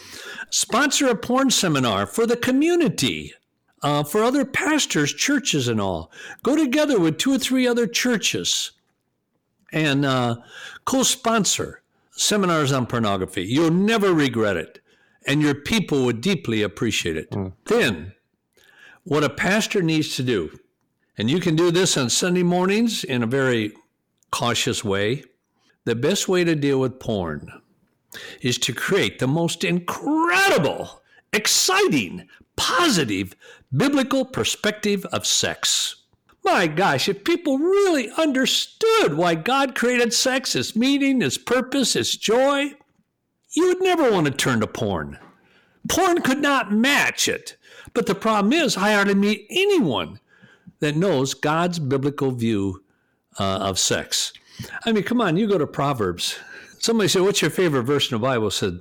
sponsor 0.50 1.08
a 1.08 1.16
porn 1.16 1.50
seminar 1.50 2.06
for 2.06 2.26
the 2.26 2.36
community, 2.36 3.34
uh, 3.82 4.04
for 4.04 4.22
other 4.22 4.44
pastors, 4.44 5.12
churches, 5.12 5.68
and 5.68 5.80
all. 5.80 6.10
Go 6.42 6.56
together 6.56 6.98
with 6.98 7.18
two 7.18 7.34
or 7.34 7.38
three 7.38 7.66
other 7.66 7.86
churches 7.86 8.72
and 9.72 10.04
uh, 10.04 10.36
co 10.84 11.02
sponsor 11.02 11.82
seminars 12.12 12.72
on 12.72 12.86
pornography. 12.86 13.42
You'll 13.42 13.70
never 13.70 14.14
regret 14.14 14.56
it, 14.56 14.80
and 15.26 15.42
your 15.42 15.54
people 15.54 16.04
would 16.04 16.20
deeply 16.20 16.62
appreciate 16.62 17.16
it. 17.16 17.30
Mm. 17.30 17.52
Then, 17.66 18.12
what 19.04 19.24
a 19.24 19.28
pastor 19.28 19.82
needs 19.82 20.16
to 20.16 20.22
do, 20.22 20.58
and 21.18 21.30
you 21.30 21.40
can 21.40 21.56
do 21.56 21.70
this 21.70 21.96
on 21.96 22.10
Sunday 22.10 22.42
mornings 22.42 23.04
in 23.04 23.22
a 23.22 23.26
very 23.26 23.72
cautious 24.30 24.84
way. 24.84 25.24
The 25.84 25.94
best 25.94 26.28
way 26.28 26.44
to 26.44 26.54
deal 26.54 26.80
with 26.80 26.98
porn 26.98 27.62
is 28.40 28.58
to 28.58 28.72
create 28.72 29.18
the 29.18 29.28
most 29.28 29.62
incredible, 29.62 31.02
exciting, 31.32 32.28
positive 32.56 33.34
biblical 33.76 34.24
perspective 34.24 35.04
of 35.06 35.26
sex. 35.26 35.96
My 36.44 36.68
gosh, 36.68 37.08
if 37.08 37.24
people 37.24 37.58
really 37.58 38.08
understood 38.12 39.14
why 39.14 39.34
God 39.34 39.74
created 39.74 40.12
sex, 40.12 40.54
its 40.54 40.76
meaning, 40.76 41.20
its 41.20 41.36
purpose, 41.36 41.96
its 41.96 42.16
joy, 42.16 42.74
you 43.56 43.66
would 43.68 43.82
never 43.82 44.10
want 44.10 44.26
to 44.26 44.32
turn 44.32 44.60
to 44.60 44.66
porn. 44.66 45.18
Porn 45.88 46.20
could 46.22 46.40
not 46.40 46.72
match 46.72 47.28
it. 47.28 47.56
But 47.94 48.06
the 48.06 48.14
problem 48.14 48.52
is, 48.52 48.76
I 48.76 48.92
hardly 48.92 49.14
meet 49.14 49.46
anyone 49.48 50.20
that 50.80 50.96
knows 50.96 51.32
God's 51.34 51.78
biblical 51.78 52.30
view 52.32 52.84
uh, 53.38 53.58
of 53.62 53.78
sex. 53.78 54.32
I 54.84 54.92
mean, 54.92 55.04
come 55.04 55.20
on, 55.20 55.36
you 55.36 55.46
go 55.48 55.58
to 55.58 55.66
Proverbs. 55.66 56.38
Somebody 56.78 57.08
said, 57.08 57.22
What's 57.22 57.40
your 57.40 57.50
favorite 57.50 57.84
verse 57.84 58.10
in 58.10 58.16
the 58.16 58.22
Bible? 58.22 58.50
said, 58.50 58.80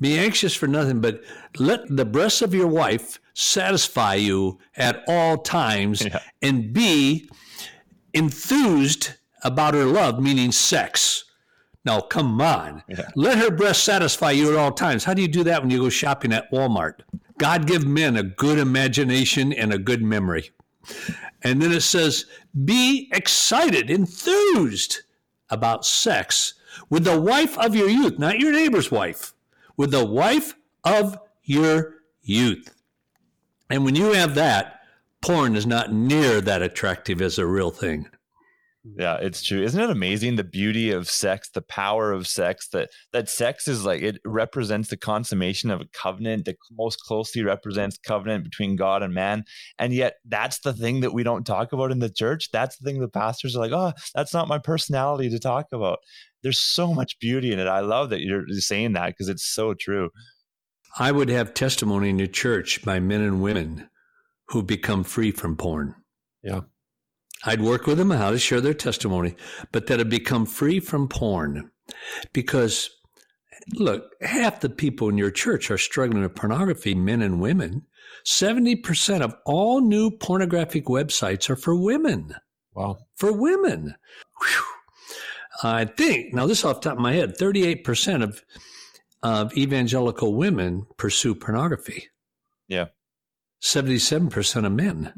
Be 0.00 0.16
anxious 0.18 0.54
for 0.54 0.66
nothing, 0.66 1.00
but 1.00 1.22
let 1.58 1.80
the 1.88 2.04
breasts 2.04 2.42
of 2.42 2.54
your 2.54 2.68
wife 2.68 3.18
satisfy 3.34 4.14
you 4.14 4.58
at 4.76 5.02
all 5.08 5.38
times 5.38 6.02
Yeah. 6.04 6.20
and 6.42 6.72
be 6.72 7.28
enthused 8.12 9.10
about 9.42 9.74
her 9.74 9.84
love, 9.84 10.20
meaning 10.20 10.52
sex. 10.52 11.24
Now, 11.84 12.00
come 12.00 12.40
on. 12.40 12.82
Yeah. 12.88 13.08
Let 13.14 13.38
her 13.38 13.50
breast 13.50 13.84
satisfy 13.84 14.30
you 14.30 14.50
at 14.50 14.56
all 14.56 14.72
times. 14.72 15.04
How 15.04 15.14
do 15.14 15.22
you 15.22 15.28
do 15.28 15.44
that 15.44 15.60
when 15.60 15.70
you 15.70 15.80
go 15.80 15.88
shopping 15.90 16.32
at 16.32 16.50
Walmart? 16.50 17.00
God 17.38 17.66
give 17.66 17.86
men 17.86 18.16
a 18.16 18.22
good 18.22 18.58
imagination 18.58 19.52
and 19.52 19.72
a 19.72 19.78
good 19.78 20.02
memory. 20.02 20.50
And 21.42 21.60
then 21.60 21.72
it 21.72 21.82
says, 21.82 22.26
be 22.64 23.10
excited, 23.12 23.90
enthused 23.90 25.00
about 25.50 25.84
sex 25.84 26.54
with 26.88 27.04
the 27.04 27.20
wife 27.20 27.58
of 27.58 27.74
your 27.74 27.88
youth, 27.88 28.18
not 28.18 28.38
your 28.38 28.52
neighbor's 28.52 28.90
wife, 28.90 29.34
with 29.76 29.90
the 29.90 30.04
wife 30.04 30.54
of 30.84 31.18
your 31.42 31.96
youth. 32.22 32.74
And 33.68 33.84
when 33.84 33.94
you 33.94 34.12
have 34.12 34.34
that, 34.36 34.80
porn 35.20 35.56
is 35.56 35.66
not 35.66 35.92
near 35.92 36.40
that 36.40 36.62
attractive 36.62 37.20
as 37.20 37.38
a 37.38 37.46
real 37.46 37.70
thing. 37.70 38.08
Yeah, 38.84 39.16
it's 39.16 39.42
true. 39.42 39.62
Isn't 39.62 39.80
it 39.80 39.88
amazing 39.88 40.36
the 40.36 40.44
beauty 40.44 40.90
of 40.90 41.08
sex, 41.08 41.48
the 41.48 41.62
power 41.62 42.12
of 42.12 42.26
sex 42.26 42.68
that 42.68 42.90
that 43.14 43.30
sex 43.30 43.66
is 43.66 43.82
like 43.86 44.02
it 44.02 44.18
represents 44.26 44.90
the 44.90 44.98
consummation 44.98 45.70
of 45.70 45.80
a 45.80 45.88
covenant 45.94 46.44
that 46.44 46.58
most 46.70 47.00
closely 47.00 47.42
represents 47.42 47.96
covenant 47.96 48.44
between 48.44 48.76
God 48.76 49.02
and 49.02 49.14
man. 49.14 49.44
And 49.78 49.94
yet 49.94 50.16
that's 50.26 50.58
the 50.60 50.74
thing 50.74 51.00
that 51.00 51.14
we 51.14 51.22
don't 51.22 51.46
talk 51.46 51.72
about 51.72 51.92
in 51.92 52.00
the 52.00 52.10
church. 52.10 52.50
That's 52.52 52.76
the 52.76 52.84
thing 52.84 53.00
the 53.00 53.08
pastors 53.08 53.56
are 53.56 53.60
like, 53.60 53.72
"Oh, 53.72 53.94
that's 54.14 54.34
not 54.34 54.48
my 54.48 54.58
personality 54.58 55.30
to 55.30 55.38
talk 55.38 55.66
about." 55.72 56.00
There's 56.42 56.60
so 56.60 56.92
much 56.92 57.18
beauty 57.18 57.52
in 57.52 57.58
it. 57.58 57.66
I 57.66 57.80
love 57.80 58.10
that 58.10 58.20
you're 58.20 58.46
saying 58.50 58.92
that 58.92 59.06
because 59.08 59.30
it's 59.30 59.46
so 59.46 59.72
true. 59.72 60.10
I 60.98 61.10
would 61.10 61.30
have 61.30 61.54
testimony 61.54 62.10
in 62.10 62.18
the 62.18 62.28
church 62.28 62.84
by 62.84 63.00
men 63.00 63.22
and 63.22 63.42
women 63.42 63.88
who 64.48 64.62
become 64.62 65.04
free 65.04 65.30
from 65.30 65.56
porn. 65.56 65.94
Yeah. 66.42 66.60
I'd 67.46 67.60
work 67.60 67.86
with 67.86 67.98
them 67.98 68.12
on 68.12 68.18
how 68.18 68.30
to 68.30 68.38
share 68.38 68.60
their 68.60 68.74
testimony, 68.74 69.34
but 69.72 69.86
that 69.86 69.98
had 69.98 70.08
become 70.08 70.46
free 70.46 70.80
from 70.80 71.08
porn. 71.08 71.70
Because, 72.32 72.90
look, 73.74 74.10
half 74.22 74.60
the 74.60 74.70
people 74.70 75.08
in 75.08 75.18
your 75.18 75.30
church 75.30 75.70
are 75.70 75.78
struggling 75.78 76.22
with 76.22 76.34
pornography, 76.34 76.94
men 76.94 77.22
and 77.22 77.40
women. 77.40 77.82
70% 78.24 79.20
of 79.20 79.34
all 79.44 79.80
new 79.80 80.10
pornographic 80.10 80.86
websites 80.86 81.50
are 81.50 81.56
for 81.56 81.76
women. 81.76 82.34
Wow. 82.74 82.98
For 83.16 83.32
women. 83.32 83.94
Whew. 84.40 84.64
I 85.62 85.84
think, 85.84 86.34
now 86.34 86.46
this 86.46 86.64
off 86.64 86.80
the 86.80 86.90
top 86.90 86.98
of 86.98 87.02
my 87.02 87.12
head, 87.12 87.38
38% 87.38 88.22
of, 88.22 88.42
of 89.22 89.56
evangelical 89.56 90.34
women 90.34 90.86
pursue 90.96 91.34
pornography. 91.34 92.08
Yeah. 92.68 92.86
77% 93.62 94.66
of 94.66 94.72
men. 94.72 95.14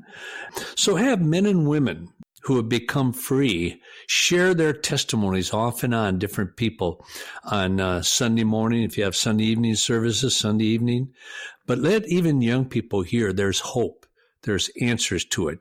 So 0.76 0.96
have 0.96 1.20
men 1.20 1.46
and 1.46 1.68
women 1.68 2.10
who 2.46 2.56
have 2.56 2.68
become 2.68 3.12
free 3.12 3.82
share 4.06 4.54
their 4.54 4.72
testimonies 4.72 5.52
off 5.52 5.82
and 5.82 5.92
on 5.92 6.16
different 6.16 6.56
people 6.56 7.04
on 7.42 7.80
uh, 7.80 8.00
Sunday 8.00 8.44
morning, 8.44 8.84
if 8.84 8.96
you 8.96 9.02
have 9.02 9.16
Sunday 9.16 9.44
evening 9.44 9.74
services, 9.74 10.36
Sunday 10.36 10.66
evening. 10.66 11.12
But 11.66 11.78
let 11.78 12.06
even 12.06 12.40
young 12.40 12.64
people 12.64 13.02
hear 13.02 13.32
there's 13.32 13.58
hope, 13.58 14.06
there's 14.42 14.70
answers 14.80 15.24
to 15.26 15.48
it. 15.48 15.58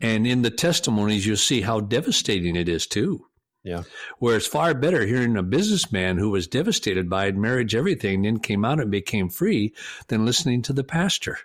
And 0.00 0.26
in 0.26 0.40
the 0.40 0.50
testimonies, 0.50 1.26
you'll 1.26 1.36
see 1.36 1.60
how 1.60 1.80
devastating 1.80 2.56
it 2.56 2.66
is 2.66 2.86
too. 2.86 3.26
Yeah. 3.62 3.82
Where 4.18 4.38
it's 4.38 4.46
far 4.46 4.72
better 4.72 5.04
hearing 5.04 5.36
a 5.36 5.42
businessman 5.42 6.16
who 6.16 6.30
was 6.30 6.48
devastated 6.48 7.10
by 7.10 7.30
marriage, 7.32 7.74
everything, 7.74 8.22
then 8.22 8.38
came 8.38 8.64
out 8.64 8.80
and 8.80 8.90
became 8.90 9.28
free 9.28 9.74
than 10.08 10.24
listening 10.24 10.62
to 10.62 10.72
the 10.72 10.82
pastor. 10.82 11.38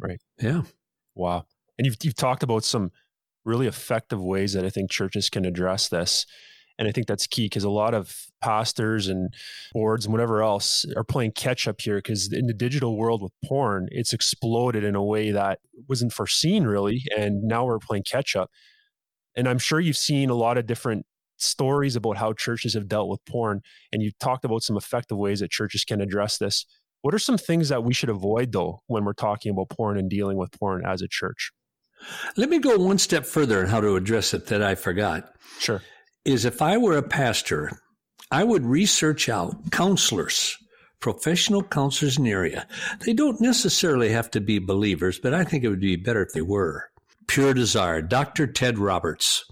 Right. 0.00 0.20
Yeah. 0.40 0.62
Wow. 1.16 1.46
And 1.76 1.86
you've 1.86 1.96
you've 2.02 2.14
talked 2.14 2.44
about 2.44 2.62
some 2.62 2.92
really 3.44 3.66
effective 3.66 4.22
ways 4.22 4.52
that 4.52 4.64
I 4.64 4.70
think 4.70 4.90
churches 4.90 5.30
can 5.30 5.44
address 5.44 5.88
this. 5.88 6.26
And 6.78 6.88
I 6.88 6.92
think 6.92 7.06
that's 7.06 7.26
key 7.26 7.44
because 7.44 7.64
a 7.64 7.70
lot 7.70 7.92
of 7.92 8.16
pastors 8.40 9.08
and 9.08 9.34
boards 9.74 10.06
and 10.06 10.12
whatever 10.12 10.42
else 10.42 10.86
are 10.96 11.04
playing 11.04 11.32
catch 11.32 11.68
up 11.68 11.78
here 11.80 11.98
because 11.98 12.32
in 12.32 12.46
the 12.46 12.54
digital 12.54 12.96
world 12.96 13.22
with 13.22 13.32
porn, 13.44 13.88
it's 13.90 14.14
exploded 14.14 14.82
in 14.82 14.94
a 14.94 15.04
way 15.04 15.30
that 15.30 15.58
wasn't 15.88 16.12
foreseen 16.12 16.64
really. 16.64 17.02
And 17.16 17.42
now 17.42 17.66
we're 17.66 17.78
playing 17.78 18.04
catch 18.04 18.34
up. 18.34 18.50
And 19.36 19.46
I'm 19.46 19.58
sure 19.58 19.78
you've 19.78 19.96
seen 19.98 20.30
a 20.30 20.34
lot 20.34 20.56
of 20.56 20.66
different 20.66 21.04
stories 21.36 21.96
about 21.96 22.16
how 22.16 22.32
churches 22.32 22.72
have 22.72 22.88
dealt 22.88 23.10
with 23.10 23.24
porn. 23.26 23.60
And 23.92 24.02
you've 24.02 24.18
talked 24.18 24.46
about 24.46 24.62
some 24.62 24.76
effective 24.78 25.18
ways 25.18 25.40
that 25.40 25.50
churches 25.50 25.84
can 25.84 26.00
address 26.00 26.38
this. 26.38 26.64
What 27.02 27.14
are 27.14 27.18
some 27.18 27.38
things 27.38 27.68
that 27.68 27.84
we 27.84 27.92
should 27.92 28.10
avoid 28.10 28.52
though 28.52 28.80
when 28.86 29.04
we're 29.04 29.12
talking 29.12 29.52
about 29.52 29.68
porn 29.68 29.98
and 29.98 30.08
dealing 30.08 30.38
with 30.38 30.52
porn 30.58 30.84
as 30.86 31.02
a 31.02 31.08
church? 31.08 31.52
Let 32.36 32.48
me 32.48 32.58
go 32.58 32.76
one 32.78 32.98
step 32.98 33.26
further 33.26 33.60
on 33.60 33.66
how 33.66 33.80
to 33.80 33.96
address 33.96 34.34
it 34.34 34.46
that 34.46 34.62
I 34.62 34.74
forgot. 34.74 35.32
Sure. 35.58 35.82
Is 36.24 36.44
if 36.44 36.60
I 36.62 36.76
were 36.76 36.96
a 36.96 37.02
pastor, 37.02 37.70
I 38.30 38.44
would 38.44 38.64
research 38.64 39.28
out 39.28 39.70
counselors, 39.70 40.56
professional 41.00 41.62
counselors 41.62 42.18
in 42.18 42.24
the 42.24 42.30
area. 42.30 42.66
They 43.04 43.12
don't 43.12 43.40
necessarily 43.40 44.10
have 44.10 44.30
to 44.32 44.40
be 44.40 44.58
believers, 44.58 45.18
but 45.18 45.34
I 45.34 45.44
think 45.44 45.64
it 45.64 45.68
would 45.68 45.80
be 45.80 45.96
better 45.96 46.22
if 46.22 46.32
they 46.32 46.42
were. 46.42 46.90
Pure 47.30 47.54
Desire, 47.54 48.02
Dr. 48.02 48.48
Ted 48.48 48.76
Roberts. 48.76 49.44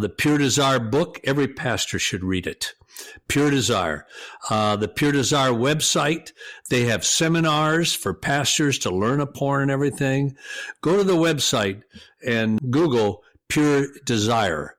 The 0.00 0.08
Pure 0.08 0.38
Desire 0.38 0.80
book, 0.80 1.20
every 1.22 1.46
pastor 1.46 2.00
should 2.00 2.24
read 2.24 2.44
it. 2.44 2.74
Pure 3.28 3.52
Desire. 3.52 4.04
Uh, 4.50 4.74
the 4.74 4.88
Pure 4.88 5.12
Desire 5.12 5.52
website, 5.52 6.32
they 6.70 6.86
have 6.86 7.04
seminars 7.04 7.94
for 7.94 8.14
pastors 8.14 8.80
to 8.80 8.90
learn 8.90 9.20
a 9.20 9.28
porn 9.28 9.62
and 9.62 9.70
everything. 9.70 10.34
Go 10.80 10.96
to 10.96 11.04
the 11.04 11.12
website 11.12 11.82
and 12.26 12.58
Google 12.68 13.22
Pure 13.46 13.86
Desire 14.04 14.74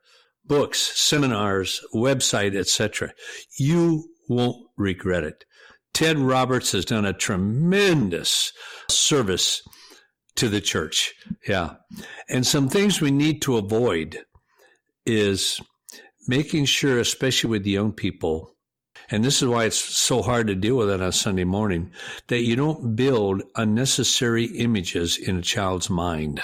books, 0.46 0.78
seminars, 0.80 1.80
website, 1.96 2.54
etc. 2.54 3.14
You 3.56 4.10
won't 4.28 4.68
regret 4.76 5.24
it. 5.24 5.46
Ted 5.94 6.20
Roberts 6.20 6.74
has 6.74 6.84
done 6.84 7.06
a 7.06 7.14
tremendous 7.14 8.52
service 8.90 9.64
to 10.36 10.50
the 10.50 10.62
church. 10.62 11.14
Yeah. 11.48 11.76
And 12.30 12.46
some 12.46 12.70
things 12.70 13.02
we 13.02 13.12
need 13.12 13.42
to 13.44 13.58
avoid 13.58 14.20
is 15.06 15.60
making 16.28 16.66
sure, 16.66 17.00
especially 17.00 17.50
with 17.50 17.66
young 17.66 17.92
people, 17.92 18.56
and 19.10 19.26
this 19.26 19.42
is 19.42 19.48
why 19.48 19.66
it's 19.66 19.80
so 19.80 20.22
hard 20.22 20.48
to 20.48 20.56
deal 20.56 20.78
with 20.78 20.90
it 20.90 21.02
on 21.02 21.12
Sunday 21.12 21.44
morning, 21.44 21.92
that 22.28 22.44
you 22.44 22.56
don't 22.56 22.96
build 22.96 23.44
unnecessary 23.56 24.46
images 24.46 25.18
in 25.18 25.38
a 25.38 25.42
child's 25.42 25.90
mind. 25.90 26.42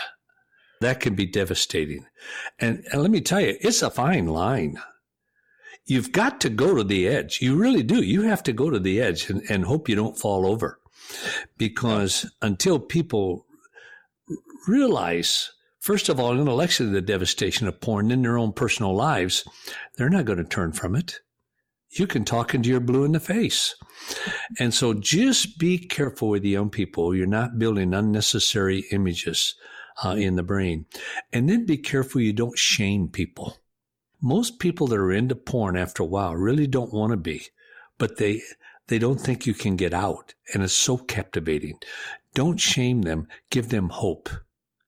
That 0.82 1.00
can 1.00 1.16
be 1.16 1.26
devastating. 1.26 2.06
And, 2.60 2.86
and 2.92 3.02
let 3.02 3.10
me 3.10 3.22
tell 3.22 3.42
you, 3.42 3.58
it's 3.62 3.82
a 3.82 3.90
fine 3.90 4.28
line. 4.28 4.78
You've 5.86 6.12
got 6.12 6.42
to 6.42 6.50
go 6.50 6.76
to 6.76 6.84
the 6.84 7.08
edge. 7.08 7.42
You 7.42 7.56
really 7.56 7.84
do. 7.84 8.04
You 8.04 8.24
have 8.24 8.44
to 8.44 8.54
go 8.54 8.70
to 8.70 8.80
the 8.80 9.02
edge 9.02 9.30
and, 9.30 9.42
and 9.50 9.64
hope 9.64 9.88
you 9.88 9.96
don't 9.96 10.20
fall 10.20 10.46
over. 10.46 10.80
Because 11.58 12.30
until 12.42 12.80
people 12.80 13.47
realize, 14.68 15.52
first 15.80 16.10
of 16.10 16.20
all, 16.20 16.40
in 16.40 16.48
election, 16.48 16.92
the 16.92 17.02
devastation 17.02 17.68
of 17.68 17.82
porn 17.82 18.12
in 18.12 18.22
their 18.22 18.38
own 18.38 18.54
personal 18.54 18.96
lives, 18.96 19.48
they're 19.98 20.10
not 20.10 20.26
going 20.26 20.38
to 20.38 20.44
turn 20.44 20.72
from 20.72 20.96
it. 20.96 21.20
You 21.90 22.06
can 22.06 22.26
talk 22.26 22.54
into 22.54 22.70
your 22.70 22.82
blue 22.82 23.06
in 23.06 23.14
the 23.14 23.20
face. 23.20 23.76
And 24.60 24.74
so 24.74 24.94
just 24.94 25.58
be 25.58 25.78
careful 25.78 26.30
with 26.30 26.44
the 26.44 26.50
young 26.50 26.70
people. 26.70 27.16
You're 27.16 27.28
not 27.28 27.58
building 27.58 27.94
unnecessary 27.94 28.84
images 28.92 29.56
uh, 30.04 30.16
in 30.18 30.36
the 30.36 30.44
brain. 30.44 30.86
And 31.32 31.50
then 31.50 31.66
be 31.66 31.78
careful 31.78 32.22
you 32.22 32.34
don't 32.34 32.58
shame 32.58 33.08
people. 33.08 33.58
Most 34.22 34.60
people 34.60 34.88
that 34.88 34.98
are 34.98 35.12
into 35.12 35.36
porn 35.36 35.78
after 35.78 36.04
a 36.04 36.08
while 36.08 36.36
really 36.36 36.68
don't 36.68 36.94
want 36.94 37.12
to 37.12 37.18
be, 37.18 37.48
but 37.98 38.18
they, 38.18 38.42
they 38.88 39.00
don't 39.00 39.22
think 39.22 39.46
you 39.46 39.54
can 39.54 39.76
get 39.76 39.94
out. 39.94 40.34
And 40.54 40.64
it's 40.64 40.74
so 40.74 40.98
captivating. 40.98 41.80
Don't 42.34 42.60
shame 42.60 43.04
them. 43.04 43.28
Give 43.50 43.70
them 43.70 43.90
hope. 43.90 44.30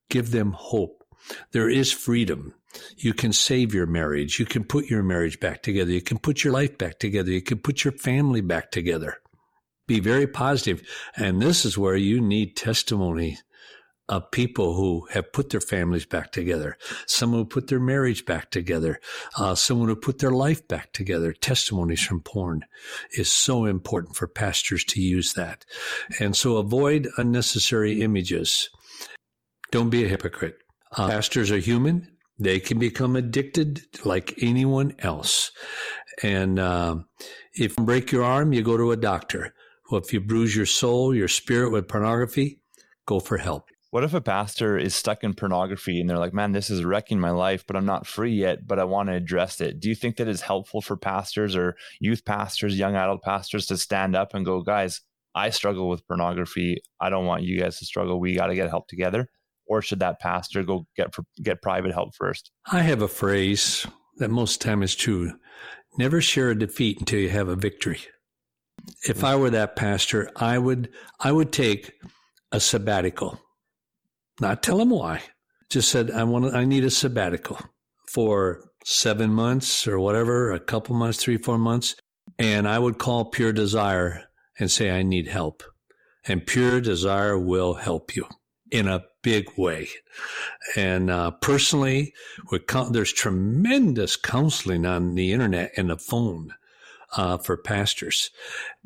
Give 0.09 0.31
them 0.31 0.53
hope. 0.53 1.03
There 1.51 1.69
is 1.69 1.91
freedom. 1.91 2.53
You 2.97 3.13
can 3.13 3.33
save 3.33 3.73
your 3.73 3.85
marriage. 3.85 4.39
You 4.39 4.45
can 4.45 4.63
put 4.63 4.85
your 4.85 5.03
marriage 5.03 5.39
back 5.39 5.63
together. 5.63 5.91
You 5.91 6.01
can 6.01 6.17
put 6.17 6.43
your 6.43 6.53
life 6.53 6.77
back 6.77 6.99
together. 6.99 7.31
You 7.31 7.41
can 7.41 7.59
put 7.59 7.83
your 7.83 7.93
family 7.93 8.41
back 8.41 8.71
together. 8.71 9.17
Be 9.87 9.99
very 9.99 10.27
positive. 10.27 10.87
And 11.15 11.41
this 11.41 11.65
is 11.65 11.77
where 11.77 11.95
you 11.95 12.21
need 12.21 12.55
testimony 12.55 13.39
of 14.09 14.31
people 14.31 14.73
who 14.73 15.07
have 15.11 15.31
put 15.31 15.51
their 15.51 15.61
families 15.61 16.05
back 16.05 16.31
together, 16.31 16.77
someone 17.05 17.41
who 17.41 17.45
put 17.45 17.67
their 17.67 17.79
marriage 17.79 18.25
back 18.25 18.49
together, 18.49 18.99
uh, 19.37 19.53
someone 19.53 19.87
who 19.87 19.95
put 19.95 20.17
their 20.17 20.31
life 20.31 20.67
back 20.67 20.91
together. 20.93 21.31
Testimonies 21.31 22.01
from 22.01 22.21
porn 22.21 22.65
is 23.11 23.31
so 23.31 23.65
important 23.65 24.15
for 24.15 24.27
pastors 24.27 24.83
to 24.83 25.01
use 25.01 25.33
that. 25.33 25.63
And 26.19 26.35
so 26.35 26.57
avoid 26.57 27.07
unnecessary 27.17 28.01
images. 28.01 28.69
Don't 29.71 29.89
be 29.89 30.03
a 30.03 30.07
hypocrite. 30.07 30.57
Uh, 30.95 31.07
pastors 31.07 31.51
are 31.51 31.59
human. 31.59 32.07
They 32.39 32.59
can 32.59 32.79
become 32.79 33.15
addicted 33.15 33.81
like 34.05 34.33
anyone 34.41 34.95
else. 34.99 35.51
And 36.23 36.57
uh, 36.59 36.97
if 37.53 37.77
you 37.77 37.85
break 37.85 38.11
your 38.11 38.23
arm, 38.23 38.53
you 38.53 38.63
go 38.63 38.77
to 38.77 38.91
a 38.91 38.97
doctor. 38.97 39.53
Well, 39.91 40.01
if 40.01 40.13
you 40.13 40.21
bruise 40.21 40.55
your 40.55 40.65
soul, 40.65 41.13
your 41.13 41.27
spirit 41.27 41.71
with 41.71 41.88
pornography, 41.88 42.61
go 43.05 43.19
for 43.19 43.38
help. 43.38 43.65
What 43.91 44.03
if 44.03 44.13
a 44.13 44.21
pastor 44.21 44.77
is 44.77 44.93
stuck 44.93 45.23
in 45.23 45.33
pornography 45.33 45.99
and 45.99 46.07
they're 46.07 46.19
like, 46.19 46.33
man, 46.33 46.51
this 46.51 46.69
is 46.69 46.85
wrecking 46.85 47.19
my 47.19 47.31
life, 47.31 47.65
but 47.65 47.75
I'm 47.75 47.88
not 47.88 48.05
free 48.05 48.33
yet, 48.33 48.67
but 48.67 48.77
I 48.77 48.83
want 48.83 49.09
to 49.09 49.15
address 49.15 49.61
it? 49.61 49.79
Do 49.79 49.89
you 49.89 49.95
think 49.95 50.17
that 50.17 50.27
is 50.27 50.41
helpful 50.41 50.79
for 50.79 50.95
pastors 50.95 51.55
or 51.55 51.75
youth 51.99 52.23
pastors, 52.23 52.77
young 52.77 52.95
adult 52.95 53.23
pastors 53.23 53.65
to 53.67 53.77
stand 53.77 54.15
up 54.15 54.35
and 54.35 54.45
go, 54.45 54.61
guys, 54.61 55.01
I 55.33 55.49
struggle 55.49 55.89
with 55.89 56.07
pornography. 56.07 56.83
I 56.99 57.09
don't 57.09 57.25
want 57.25 57.43
you 57.43 57.59
guys 57.59 57.79
to 57.79 57.85
struggle. 57.85 58.19
We 58.19 58.35
got 58.35 58.47
to 58.47 58.55
get 58.55 58.69
help 58.69 58.88
together. 58.88 59.27
Or 59.69 59.81
should 59.81 59.99
that 59.99 60.19
pastor 60.19 60.63
go 60.63 60.85
get 60.97 61.13
get 61.41 61.61
private 61.61 61.93
help 61.93 62.15
first? 62.15 62.51
I 62.71 62.81
have 62.81 63.01
a 63.01 63.07
phrase 63.07 63.85
that 64.17 64.29
most 64.29 64.61
time 64.61 64.83
is 64.83 64.95
true. 64.95 65.33
Never 65.97 66.21
share 66.21 66.49
a 66.49 66.57
defeat 66.57 66.99
until 66.99 67.19
you 67.19 67.29
have 67.29 67.47
a 67.47 67.55
victory. 67.55 67.99
If 69.07 69.23
I 69.23 69.35
were 69.35 69.51
that 69.51 69.75
pastor, 69.75 70.31
I 70.35 70.57
would 70.57 70.89
I 71.19 71.31
would 71.31 71.51
take 71.51 71.93
a 72.51 72.59
sabbatical 72.59 73.39
not 74.39 74.63
tell 74.63 74.77
them 74.77 74.89
why. 74.89 75.21
Just 75.69 75.89
said, 75.89 76.11
I 76.11 76.23
want 76.23 76.55
I 76.55 76.65
need 76.65 76.83
a 76.83 76.89
sabbatical 76.89 77.59
for 78.07 78.71
seven 78.85 79.33
months 79.33 79.88
or 79.88 79.99
whatever, 79.99 80.51
a 80.51 80.59
couple 80.59 80.95
months, 80.95 81.21
three, 81.21 81.38
four 81.38 81.57
months. 81.57 81.95
And 82.38 82.67
I 82.67 82.79
would 82.79 82.97
call 82.97 83.25
Pure 83.25 83.53
Desire 83.53 84.23
and 84.57 84.71
say, 84.71 84.89
I 84.89 85.03
need 85.03 85.27
help. 85.27 85.63
And 86.25 86.45
Pure 86.45 86.81
Desire 86.81 87.38
will 87.38 87.75
help 87.75 88.15
you 88.15 88.25
in 88.71 88.88
a 88.88 89.03
big 89.21 89.49
way. 89.57 89.89
And 90.75 91.09
uh, 91.09 91.31
personally, 91.31 92.13
there's 92.91 93.13
tremendous 93.13 94.15
counseling 94.15 94.85
on 94.85 95.15
the 95.15 95.31
internet 95.31 95.72
and 95.77 95.89
the 95.89 95.98
phone 95.98 96.53
uh, 97.15 97.37
for 97.37 97.57
pastors. 97.57 98.31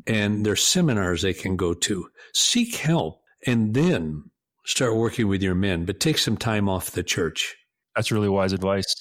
And 0.07 0.45
there's 0.45 0.63
seminars 0.63 1.21
they 1.21 1.33
can 1.33 1.55
go 1.55 1.73
to. 1.73 2.07
Seek 2.33 2.75
help 2.75 3.21
and 3.45 3.73
then 3.73 4.29
start 4.65 4.95
working 4.95 5.27
with 5.27 5.43
your 5.43 5.55
men, 5.55 5.85
but 5.85 5.99
take 5.99 6.17
some 6.17 6.37
time 6.37 6.69
off 6.69 6.91
the 6.91 7.03
church. 7.03 7.55
That's 7.95 8.11
really 8.11 8.29
wise 8.29 8.53
advice. 8.53 8.95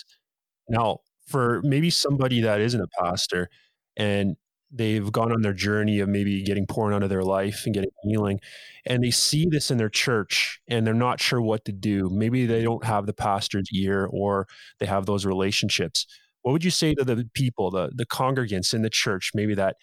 Now, 0.68 0.98
for 1.26 1.62
maybe 1.62 1.90
somebody 1.90 2.40
that 2.42 2.60
isn't 2.60 2.80
a 2.80 3.02
pastor 3.02 3.48
and 3.96 4.36
they've 4.72 5.12
gone 5.12 5.32
on 5.32 5.42
their 5.42 5.52
journey 5.52 6.00
of 6.00 6.08
maybe 6.08 6.42
getting 6.42 6.66
porn 6.66 6.94
out 6.94 7.02
of 7.02 7.10
their 7.10 7.22
life 7.22 7.62
and 7.66 7.74
getting 7.74 7.90
healing, 8.02 8.40
and 8.86 9.04
they 9.04 9.10
see 9.10 9.46
this 9.50 9.70
in 9.70 9.78
their 9.78 9.90
church 9.90 10.60
and 10.68 10.86
they're 10.86 10.94
not 10.94 11.20
sure 11.20 11.40
what 11.40 11.64
to 11.66 11.72
do. 11.72 12.08
Maybe 12.10 12.46
they 12.46 12.62
don't 12.62 12.84
have 12.84 13.06
the 13.06 13.12
pastor's 13.12 13.68
ear 13.72 14.08
or 14.10 14.48
they 14.78 14.86
have 14.86 15.06
those 15.06 15.26
relationships. 15.26 16.06
What 16.42 16.52
would 16.52 16.64
you 16.64 16.70
say 16.70 16.94
to 16.94 17.04
the 17.04 17.28
people, 17.34 17.70
the, 17.70 17.92
the 17.94 18.06
congregants 18.06 18.74
in 18.74 18.82
the 18.82 18.90
church, 18.90 19.30
maybe 19.34 19.54
that 19.54 19.76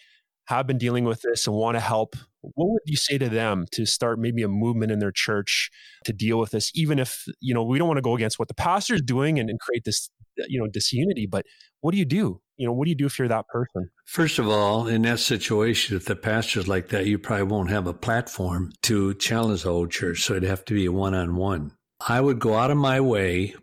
have 0.46 0.66
been 0.66 0.78
dealing 0.78 1.04
with 1.04 1.22
this 1.22 1.46
and 1.46 1.56
want 1.56 1.76
to 1.76 1.80
help, 1.80 2.16
what 2.42 2.70
would 2.70 2.82
you 2.84 2.96
say 2.96 3.18
to 3.18 3.28
them 3.28 3.66
to 3.72 3.86
start 3.86 4.18
maybe 4.18 4.42
a 4.42 4.48
movement 4.48 4.90
in 4.90 4.98
their 4.98 5.12
church 5.12 5.70
to 6.04 6.12
deal 6.12 6.38
with 6.38 6.50
this? 6.50 6.70
Even 6.74 6.98
if, 6.98 7.24
you 7.40 7.54
know, 7.54 7.62
we 7.62 7.78
don't 7.78 7.86
want 7.86 7.98
to 7.98 8.02
go 8.02 8.16
against 8.16 8.38
what 8.38 8.48
the 8.48 8.54
pastor 8.54 8.94
is 8.94 9.02
doing 9.02 9.38
and, 9.38 9.48
and 9.48 9.60
create 9.60 9.84
this, 9.84 10.10
you 10.48 10.58
know, 10.58 10.66
disunity, 10.66 11.26
but 11.26 11.46
what 11.80 11.92
do 11.92 11.98
you 11.98 12.04
do? 12.04 12.40
You 12.60 12.66
know, 12.66 12.74
what 12.74 12.84
do 12.84 12.90
you 12.90 12.94
do 12.94 13.06
if 13.06 13.18
you're 13.18 13.26
that 13.26 13.48
person? 13.48 13.88
First 14.04 14.38
of 14.38 14.46
all, 14.46 14.86
in 14.86 15.00
that 15.02 15.20
situation, 15.20 15.96
if 15.96 16.04
the 16.04 16.14
pastor's 16.14 16.68
like 16.68 16.88
that, 16.88 17.06
you 17.06 17.18
probably 17.18 17.44
won't 17.44 17.70
have 17.70 17.86
a 17.86 17.94
platform 17.94 18.70
to 18.82 19.14
challenge 19.14 19.62
the 19.62 19.70
whole 19.70 19.86
church. 19.86 20.20
So 20.20 20.34
it'd 20.34 20.46
have 20.46 20.66
to 20.66 20.74
be 20.74 20.84
a 20.84 20.92
one 20.92 21.14
on 21.14 21.36
one. 21.36 21.72
I 22.06 22.20
would 22.20 22.38
go 22.38 22.56
out 22.56 22.70
of 22.70 22.76
my 22.76 23.00
way 23.00 23.54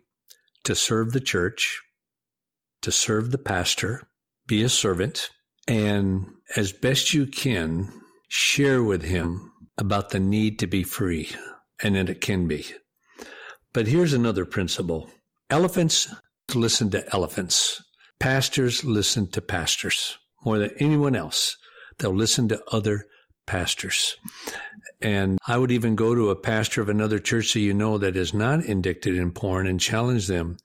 to 0.64 0.74
serve 0.74 1.12
the 1.12 1.20
church, 1.20 1.80
to 2.82 2.90
serve 2.90 3.30
the 3.30 3.38
pastor, 3.38 4.02
be 4.48 4.64
a 4.64 4.68
servant, 4.68 5.30
and 5.68 6.26
as 6.56 6.72
best 6.72 7.14
you 7.14 7.26
can, 7.26 7.92
share 8.26 8.82
with 8.82 9.04
him 9.04 9.52
about 9.78 10.10
the 10.10 10.18
need 10.18 10.58
to 10.58 10.66
be 10.66 10.82
free 10.82 11.30
and 11.80 11.94
that 11.94 12.10
it 12.10 12.20
can 12.20 12.48
be. 12.48 12.66
But 13.72 13.86
here's 13.86 14.12
another 14.12 14.44
principle 14.44 15.08
elephants 15.50 16.12
listen 16.54 16.90
to 16.90 17.14
elephants, 17.14 17.82
pastors 18.18 18.84
listen 18.84 19.30
to 19.30 19.40
pastors 19.40 20.18
more 20.44 20.58
than 20.58 20.70
anyone 20.78 21.16
else. 21.16 21.56
They'll 21.98 22.14
listen 22.14 22.48
to 22.48 22.62
other 22.70 23.06
pastors. 23.46 24.16
And 25.00 25.38
I 25.46 25.58
would 25.58 25.70
even 25.70 25.96
go 25.96 26.14
to 26.14 26.30
a 26.30 26.36
pastor 26.36 26.82
of 26.82 26.88
another 26.88 27.18
church 27.18 27.52
that 27.52 27.60
you 27.60 27.72
know 27.74 27.98
that 27.98 28.16
is 28.16 28.34
not 28.34 28.64
indicted 28.64 29.16
in 29.16 29.32
porn 29.32 29.66
and 29.66 29.80
challenge 29.80 30.26
them 30.26 30.56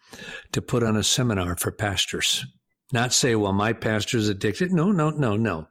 to 0.52 0.62
put 0.62 0.84
on 0.84 0.98
a 0.98 1.04
seminar 1.04 1.56
for 1.56 1.72
pastors 1.72 2.46
not 2.94 3.12
say, 3.12 3.36
well, 3.36 3.52
my 3.52 3.74
pastor 3.74 4.18
is 4.18 4.30
addicted. 4.30 4.72
No, 4.72 4.92
no, 4.92 5.10
no, 5.10 5.36
no. 5.36 5.68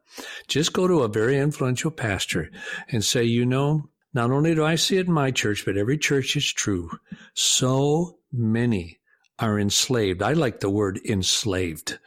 Just 0.48 0.72
go 0.72 0.88
to 0.88 1.02
a 1.02 1.08
very 1.08 1.38
influential 1.38 1.92
pastor 1.92 2.50
and 2.88 3.04
say, 3.04 3.22
you 3.22 3.46
know, 3.46 3.88
not 4.12 4.32
only 4.32 4.54
do 4.54 4.64
I 4.64 4.74
see 4.74 4.98
it 4.98 5.06
in 5.06 5.12
my 5.12 5.30
church, 5.30 5.64
but 5.64 5.76
every 5.76 5.96
church 5.96 6.36
is 6.36 6.52
true. 6.52 6.90
So 7.32 8.18
many 8.32 8.98
are 9.38 9.58
enslaved. 9.58 10.22
I 10.22 10.32
like 10.32 10.60
the 10.60 10.70
word 10.70 11.00
enslaved 11.04 11.98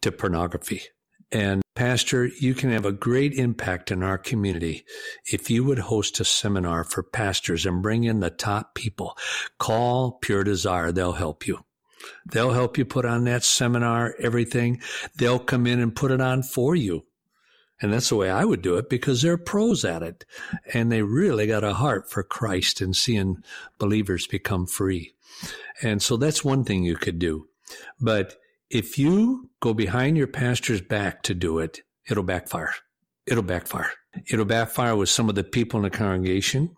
to 0.00 0.12
pornography. 0.12 0.82
And 1.30 1.62
Pastor, 1.74 2.26
you 2.26 2.54
can 2.54 2.70
have 2.70 2.84
a 2.84 2.92
great 2.92 3.32
impact 3.32 3.90
in 3.90 4.02
our 4.02 4.18
community 4.18 4.84
if 5.32 5.50
you 5.50 5.64
would 5.64 5.78
host 5.78 6.20
a 6.20 6.24
seminar 6.24 6.84
for 6.84 7.02
pastors 7.02 7.64
and 7.64 7.82
bring 7.82 8.04
in 8.04 8.20
the 8.20 8.28
top 8.28 8.74
people. 8.74 9.16
Call 9.58 10.12
Pure 10.20 10.44
Desire. 10.44 10.92
They'll 10.92 11.12
help 11.12 11.46
you. 11.46 11.64
They'll 12.26 12.52
help 12.52 12.76
you 12.76 12.84
put 12.84 13.06
on 13.06 13.24
that 13.24 13.44
seminar, 13.44 14.14
everything. 14.18 14.82
They'll 15.16 15.38
come 15.38 15.66
in 15.66 15.80
and 15.80 15.96
put 15.96 16.10
it 16.10 16.20
on 16.20 16.42
for 16.42 16.76
you. 16.76 17.06
And 17.80 17.92
that's 17.92 18.10
the 18.10 18.16
way 18.16 18.30
I 18.30 18.44
would 18.44 18.62
do 18.62 18.76
it 18.76 18.90
because 18.90 19.22
they're 19.22 19.38
pros 19.38 19.84
at 19.84 20.02
it. 20.02 20.24
And 20.72 20.92
they 20.92 21.02
really 21.02 21.46
got 21.46 21.64
a 21.64 21.74
heart 21.74 22.10
for 22.10 22.22
Christ 22.22 22.80
and 22.80 22.94
seeing 22.94 23.42
believers 23.78 24.26
become 24.26 24.66
free. 24.66 25.14
And 25.82 26.02
so 26.02 26.16
that's 26.16 26.44
one 26.44 26.64
thing 26.64 26.84
you 26.84 26.96
could 26.96 27.18
do. 27.18 27.46
But 28.00 28.36
if 28.70 28.98
you 28.98 29.50
go 29.60 29.74
behind 29.74 30.16
your 30.16 30.26
pastor's 30.26 30.80
back 30.80 31.22
to 31.24 31.34
do 31.34 31.58
it, 31.58 31.80
it'll 32.08 32.22
backfire. 32.22 32.74
It'll 33.26 33.42
backfire. 33.42 33.90
It'll 34.30 34.44
backfire 34.44 34.96
with 34.96 35.08
some 35.08 35.28
of 35.28 35.34
the 35.34 35.44
people 35.44 35.78
in 35.78 35.84
the 35.84 35.90
congregation 35.90 36.76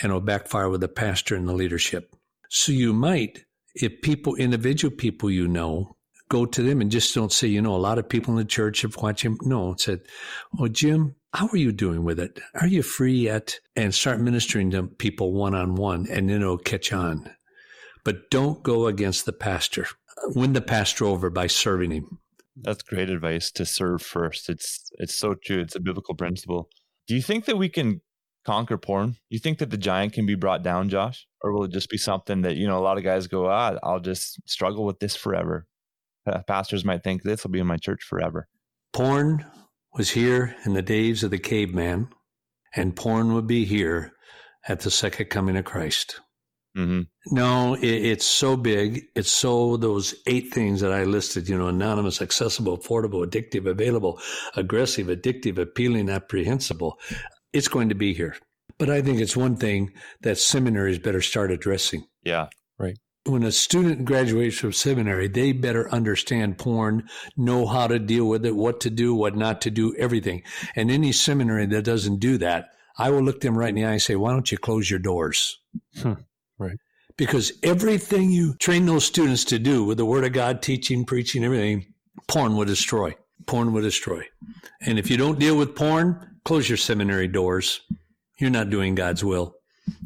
and 0.00 0.10
it'll 0.10 0.20
backfire 0.20 0.68
with 0.68 0.80
the 0.80 0.88
pastor 0.88 1.34
and 1.36 1.48
the 1.48 1.52
leadership. 1.52 2.14
So 2.48 2.72
you 2.72 2.92
might 2.92 3.44
if 3.74 4.02
people, 4.02 4.34
individual 4.36 4.94
people 4.94 5.30
you 5.30 5.46
know, 5.46 5.96
go 6.28 6.46
to 6.46 6.62
them 6.62 6.80
and 6.80 6.90
just 6.90 7.14
don't 7.14 7.32
say, 7.32 7.48
you 7.48 7.60
know, 7.60 7.74
a 7.74 7.78
lot 7.78 7.98
of 7.98 8.08
people 8.08 8.32
in 8.32 8.38
the 8.38 8.44
church 8.44 8.82
have 8.82 8.96
watched 8.96 9.22
him. 9.22 9.38
No, 9.42 9.74
said, 9.76 10.00
oh, 10.58 10.68
Jim, 10.68 11.16
how 11.32 11.48
are 11.48 11.56
you 11.56 11.72
doing 11.72 12.04
with 12.04 12.18
it? 12.18 12.40
Are 12.60 12.66
you 12.66 12.82
free 12.82 13.14
yet? 13.16 13.58
And 13.76 13.94
start 13.94 14.20
ministering 14.20 14.70
to 14.72 14.84
people 14.84 15.32
one 15.32 15.54
on 15.54 15.74
one, 15.74 16.06
and 16.10 16.28
then 16.28 16.42
it'll 16.42 16.58
catch 16.58 16.92
on. 16.92 17.30
But 18.04 18.30
don't 18.30 18.62
go 18.62 18.86
against 18.86 19.26
the 19.26 19.32
pastor. 19.32 19.86
Win 20.34 20.52
the 20.52 20.60
pastor 20.60 21.04
over 21.04 21.30
by 21.30 21.46
serving 21.46 21.90
him. 21.90 22.18
That's 22.56 22.82
great 22.82 23.10
advice 23.10 23.50
to 23.52 23.64
serve 23.64 24.02
first. 24.02 24.48
It's 24.48 24.90
it's 24.94 25.14
so 25.14 25.34
true. 25.34 25.60
It's 25.60 25.76
a 25.76 25.80
biblical 25.80 26.14
principle. 26.14 26.68
Do 27.06 27.14
you 27.14 27.22
think 27.22 27.46
that 27.46 27.56
we 27.56 27.68
can 27.68 28.00
conquer 28.44 28.78
porn? 28.78 29.16
You 29.28 29.38
think 29.38 29.58
that 29.58 29.70
the 29.70 29.76
giant 29.76 30.12
can 30.12 30.26
be 30.26 30.34
brought 30.34 30.62
down, 30.62 30.88
Josh? 30.88 31.26
Or 31.42 31.52
will 31.52 31.64
it 31.64 31.72
just 31.72 31.88
be 31.88 31.98
something 31.98 32.42
that, 32.42 32.56
you 32.56 32.66
know, 32.66 32.78
a 32.78 32.80
lot 32.80 32.98
of 32.98 33.04
guys 33.04 33.26
go, 33.26 33.46
ah, 33.46 33.78
I'll 33.82 34.00
just 34.00 34.40
struggle 34.48 34.84
with 34.84 34.98
this 34.98 35.16
forever? 35.16 35.66
Uh, 36.26 36.42
pastors 36.42 36.84
might 36.84 37.02
think 37.02 37.22
this 37.22 37.44
will 37.44 37.50
be 37.50 37.60
in 37.60 37.66
my 37.66 37.78
church 37.78 38.02
forever. 38.02 38.46
Porn 38.92 39.46
was 39.94 40.10
here 40.10 40.54
in 40.64 40.74
the 40.74 40.82
days 40.82 41.22
of 41.22 41.30
the 41.30 41.38
caveman, 41.38 42.08
and 42.74 42.94
porn 42.94 43.34
would 43.34 43.46
be 43.46 43.64
here 43.64 44.12
at 44.68 44.80
the 44.80 44.90
second 44.90 45.26
coming 45.30 45.56
of 45.56 45.64
Christ. 45.64 46.20
Mm-hmm. 46.76 47.34
No, 47.34 47.74
it, 47.74 47.84
it's 47.84 48.26
so 48.26 48.56
big. 48.56 49.02
It's 49.14 49.30
so 49.30 49.76
those 49.76 50.14
eight 50.26 50.52
things 50.54 50.80
that 50.80 50.92
I 50.92 51.04
listed, 51.04 51.48
you 51.48 51.58
know, 51.58 51.68
anonymous, 51.68 52.22
accessible, 52.22 52.78
affordable, 52.78 53.26
addictive, 53.26 53.68
available, 53.68 54.20
aggressive, 54.54 55.08
addictive, 55.08 55.58
appealing, 55.58 56.08
apprehensible. 56.08 56.98
It's 57.52 57.68
going 57.68 57.88
to 57.88 57.94
be 57.94 58.14
here. 58.14 58.36
But 58.78 58.88
I 58.88 59.02
think 59.02 59.20
it's 59.20 59.36
one 59.36 59.56
thing 59.56 59.92
that 60.22 60.38
seminaries 60.38 60.98
better 60.98 61.20
start 61.20 61.50
addressing. 61.50 62.06
Yeah. 62.22 62.46
Right. 62.78 62.96
When 63.26 63.42
a 63.42 63.52
student 63.52 64.06
graduates 64.06 64.58
from 64.58 64.72
seminary, 64.72 65.28
they 65.28 65.52
better 65.52 65.92
understand 65.92 66.56
porn, 66.56 67.06
know 67.36 67.66
how 67.66 67.88
to 67.88 67.98
deal 67.98 68.26
with 68.26 68.46
it, 68.46 68.56
what 68.56 68.80
to 68.80 68.90
do, 68.90 69.14
what 69.14 69.36
not 69.36 69.60
to 69.62 69.70
do, 69.70 69.94
everything. 69.96 70.42
And 70.74 70.90
any 70.90 71.12
seminary 71.12 71.66
that 71.66 71.84
doesn't 71.84 72.20
do 72.20 72.38
that, 72.38 72.68
I 72.96 73.10
will 73.10 73.22
look 73.22 73.40
them 73.40 73.58
right 73.58 73.68
in 73.68 73.74
the 73.74 73.84
eye 73.84 73.92
and 73.92 74.02
say, 74.02 74.16
why 74.16 74.32
don't 74.32 74.50
you 74.50 74.56
close 74.56 74.88
your 74.88 74.98
doors? 74.98 75.58
Hmm. 75.98 76.14
Because 77.20 77.52
everything 77.62 78.30
you 78.30 78.54
train 78.54 78.86
those 78.86 79.04
students 79.04 79.44
to 79.44 79.58
do 79.58 79.84
with 79.84 79.98
the 79.98 80.06
Word 80.06 80.24
of 80.24 80.32
God, 80.32 80.62
teaching, 80.62 81.04
preaching, 81.04 81.44
everything, 81.44 81.84
porn 82.28 82.56
will 82.56 82.64
destroy. 82.64 83.14
Porn 83.44 83.74
will 83.74 83.82
destroy. 83.82 84.22
And 84.80 84.98
if 84.98 85.10
you 85.10 85.18
don't 85.18 85.38
deal 85.38 85.54
with 85.54 85.76
porn, 85.76 86.38
close 86.46 86.66
your 86.66 86.78
seminary 86.78 87.28
doors. 87.28 87.82
You're 88.38 88.48
not 88.48 88.70
doing 88.70 88.94
God's 88.94 89.22
will. 89.22 89.54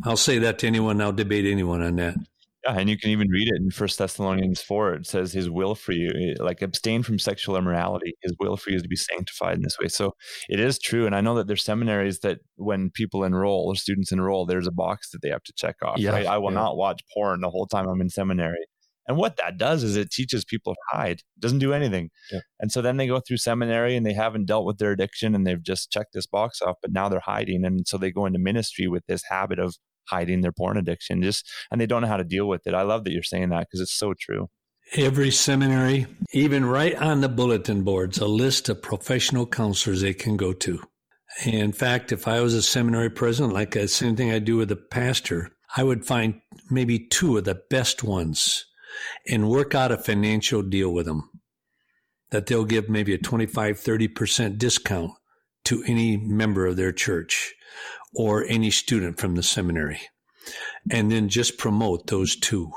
I'll 0.03 0.17
say 0.17 0.41
that 0.41 0.59
to 0.59 0.67
anyone. 0.67 1.01
I'll 1.01 1.13
debate 1.13 1.47
anyone 1.47 1.83
on 1.83 1.95
that. 1.97 2.17
Yeah, 2.65 2.79
and 2.79 2.89
you 2.89 2.97
can 2.97 3.11
even 3.11 3.29
read 3.29 3.49
it 3.49 3.57
in 3.61 3.71
First 3.71 3.99
Thessalonians 3.99 4.61
four. 4.63 4.95
It 4.95 5.07
says 5.07 5.33
His 5.33 5.51
will 5.51 5.75
for 5.75 5.93
you, 5.93 6.11
eh, 6.11 6.43
like 6.43 6.63
abstain 6.63 7.03
from 7.03 7.19
sexual 7.19 7.57
immorality. 7.57 8.15
His 8.23 8.35
will 8.41 8.57
for 8.57 8.71
you 8.71 8.77
is 8.77 8.83
to 8.83 8.89
be 8.89 8.97
sanctified 8.97 9.57
in 9.57 9.63
this 9.63 9.79
way. 9.79 9.89
So 9.89 10.15
it 10.49 10.61
is 10.61 10.79
true, 10.79 11.07
and 11.07 11.15
I 11.15 11.21
know 11.21 11.35
that 11.35 11.47
there's 11.47 11.65
seminaries 11.65 12.21
that 12.21 12.39
when 12.57 12.91
people 12.91 13.25
enroll 13.25 13.67
or 13.67 13.77
students 13.77 14.13
enroll, 14.13 14.47
there's 14.47 14.67
a 14.67 14.73
box 14.73 15.11
that 15.11 15.23
they 15.23 15.29
have 15.29 15.43
to 15.45 15.53
check 15.57 15.77
off. 15.83 15.99
Yeah, 15.99 16.11
right? 16.11 16.27
I 16.27 16.39
will 16.39 16.53
yeah. 16.53 16.61
not 16.61 16.77
watch 16.77 17.03
porn 17.13 17.41
the 17.41 17.51
whole 17.51 17.67
time 17.67 17.87
I'm 17.87 18.01
in 18.01 18.11
seminary. 18.11 18.67
And 19.07 19.17
what 19.17 19.37
that 19.37 19.59
does 19.59 19.83
is 19.83 19.97
it 19.97 20.11
teaches 20.11 20.45
people 20.45 20.75
to 20.75 20.97
hide. 20.97 21.19
It 21.19 21.41
doesn't 21.41 21.59
do 21.59 21.73
anything. 21.75 22.11
Yeah. 22.33 22.41
And 22.61 22.73
so 22.73 22.81
then 22.81 22.97
they 22.97 23.07
go 23.07 23.21
through 23.21 23.37
seminary 23.37 23.97
and 23.97 24.07
they 24.07 24.15
haven't 24.15 24.47
dealt 24.47 24.65
with 24.65 24.79
their 24.79 24.93
addiction 24.93 25.35
and 25.35 25.47
they've 25.47 25.63
just 25.63 25.91
checked 25.91 26.15
this 26.15 26.27
box 26.27 26.63
off, 26.63 26.77
but 26.81 26.93
now 26.93 27.09
they're 27.09 27.21
hiding. 27.21 27.65
And 27.65 27.87
so 27.87 27.99
they 27.99 28.11
go 28.11 28.25
into 28.25 28.39
ministry 28.39 28.89
with 28.89 29.05
this 29.07 29.23
habit 29.29 29.59
of 29.59 29.77
hiding 30.09 30.41
their 30.41 30.53
porn 30.53 30.77
addiction 30.77 31.23
just 31.23 31.49
and 31.71 31.81
they 31.81 31.87
don't 31.87 32.03
know 32.03 32.09
how 32.09 32.17
to 32.17 32.25
deal 32.25 32.49
with 32.49 32.67
it. 32.67 32.75
I 32.75 32.83
love 32.83 33.05
that 33.05 33.13
you're 33.13 33.23
saying 33.23 33.51
that 33.51 33.67
because 33.69 33.81
it's 33.81 33.97
so 33.97 34.15
true. 34.19 34.49
Every 34.97 35.31
seminary, 35.31 36.07
even 36.33 36.65
right 36.65 36.95
on 36.95 37.21
the 37.21 37.29
bulletin 37.29 37.85
boards, 37.85 38.19
a 38.19 38.27
list 38.27 38.69
of 38.69 38.83
professional 38.83 39.47
counselors 39.47 40.03
they 40.03 40.15
can 40.15 40.37
go 40.37 40.53
to. 40.53 40.81
In 41.45 41.73
fact, 41.73 42.13
if 42.13 42.29
I 42.29 42.41
was 42.41 42.55
a 42.55 42.63
seminary 42.63 43.11
president, 43.11 43.55
like 43.55 43.73
the 43.73 43.89
same 43.89 44.15
thing 44.15 44.31
I 44.31 44.39
do 44.39 44.57
with 44.57 44.71
a 44.71 44.77
pastor, 44.77 45.51
I 45.77 45.83
would 45.83 46.07
find 46.07 46.41
maybe 46.71 46.99
two 46.99 47.37
of 47.37 47.45
the 47.45 47.61
best 47.71 48.05
ones 48.05 48.67
and 49.27 49.49
work 49.49 49.75
out 49.75 49.91
a 49.91 49.97
financial 49.97 50.63
deal 50.63 50.93
with 50.93 51.07
them 51.07 51.31
that 52.31 52.47
they'll 52.47 52.65
give 52.65 52.89
maybe 52.89 53.15
a 53.15 53.19
25, 53.19 53.77
30% 53.77 54.59
discount 54.59 55.13
to 55.65 55.83
any 55.87 56.17
member 56.17 56.67
of 56.67 56.77
their 56.77 56.93
church 56.93 57.55
or 58.15 58.45
any 58.45 58.71
student 58.71 59.19
from 59.19 59.35
the 59.35 59.43
seminary. 59.43 60.01
And 60.91 61.11
then 61.11 61.29
just 61.29 61.59
promote 61.59 62.07
those 62.07 62.37
two. 62.37 62.73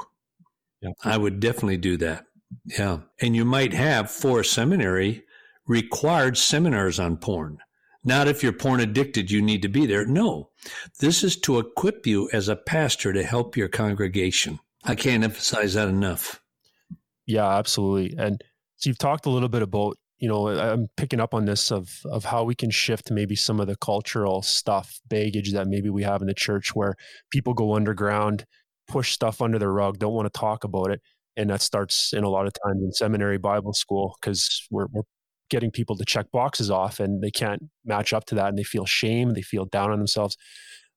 Yeah. 0.81 0.91
I 1.03 1.17
would 1.17 1.39
definitely 1.39 1.77
do 1.77 1.97
that. 1.97 2.25
Yeah. 2.65 2.99
And 3.21 3.35
you 3.35 3.43
might 3.43 3.73
have 3.73 4.09
for 4.09 4.39
a 4.39 4.45
seminary 4.45 5.23
required 5.67 6.37
seminars 6.37 6.99
on 6.99 7.17
porn. 7.17 7.59
Not 8.03 8.29
if 8.29 8.41
you're 8.41 8.53
porn 8.53 8.79
addicted, 8.79 9.31
you 9.31 9.41
need 9.41 9.61
to 9.63 9.67
be 9.67 9.85
there. 9.85 10.05
No, 10.05 10.51
this 10.99 11.25
is 11.25 11.35
to 11.41 11.59
equip 11.59 12.07
you 12.07 12.29
as 12.31 12.47
a 12.47 12.55
pastor 12.55 13.11
to 13.11 13.23
help 13.23 13.57
your 13.57 13.67
congregation. 13.67 14.59
I 14.85 14.95
can't 14.95 15.25
emphasize 15.25 15.73
that 15.73 15.89
enough. 15.89 16.41
Yeah, 17.25 17.49
absolutely. 17.57 18.15
And 18.17 18.41
so 18.77 18.89
you've 18.89 18.97
talked 18.97 19.25
a 19.25 19.29
little 19.29 19.49
bit 19.49 19.61
about, 19.61 19.97
you 20.19 20.27
know, 20.27 20.47
I'm 20.47 20.87
picking 20.97 21.19
up 21.19 21.33
on 21.33 21.45
this 21.45 21.71
of 21.71 22.01
of 22.05 22.25
how 22.25 22.43
we 22.43 22.55
can 22.55 22.71
shift 22.71 23.11
maybe 23.11 23.35
some 23.35 23.59
of 23.59 23.67
the 23.67 23.75
cultural 23.75 24.41
stuff, 24.41 24.99
baggage 25.07 25.53
that 25.53 25.67
maybe 25.67 25.89
we 25.89 26.03
have 26.03 26.21
in 26.21 26.27
the 26.27 26.33
church 26.33 26.73
where 26.73 26.95
people 27.29 27.53
go 27.53 27.75
underground, 27.75 28.45
push 28.87 29.11
stuff 29.13 29.41
under 29.41 29.59
the 29.59 29.69
rug, 29.69 29.99
don't 29.99 30.13
want 30.13 30.31
to 30.31 30.39
talk 30.39 30.63
about 30.63 30.91
it. 30.91 31.01
And 31.35 31.49
that 31.51 31.61
starts 31.61 32.13
in 32.13 32.23
a 32.23 32.29
lot 32.29 32.47
of 32.47 32.53
times 32.65 32.83
in 32.83 32.91
seminary 32.91 33.37
Bible 33.37 33.73
school 33.73 34.15
because 34.19 34.67
we're, 34.71 34.87
we're 34.91 35.03
getting 35.49 35.69
people 35.69 35.95
to 35.95 36.05
check 36.05 36.31
boxes 36.31 36.71
off 36.71 36.99
and 36.99 37.21
they 37.21 37.31
can't 37.31 37.63
match 37.85 38.11
up 38.11 38.25
to 38.25 38.35
that 38.35 38.49
and 38.49 38.57
they 38.57 38.63
feel 38.63 38.85
shame, 38.85 39.33
they 39.33 39.43
feel 39.43 39.65
down 39.65 39.91
on 39.91 39.99
themselves. 39.99 40.35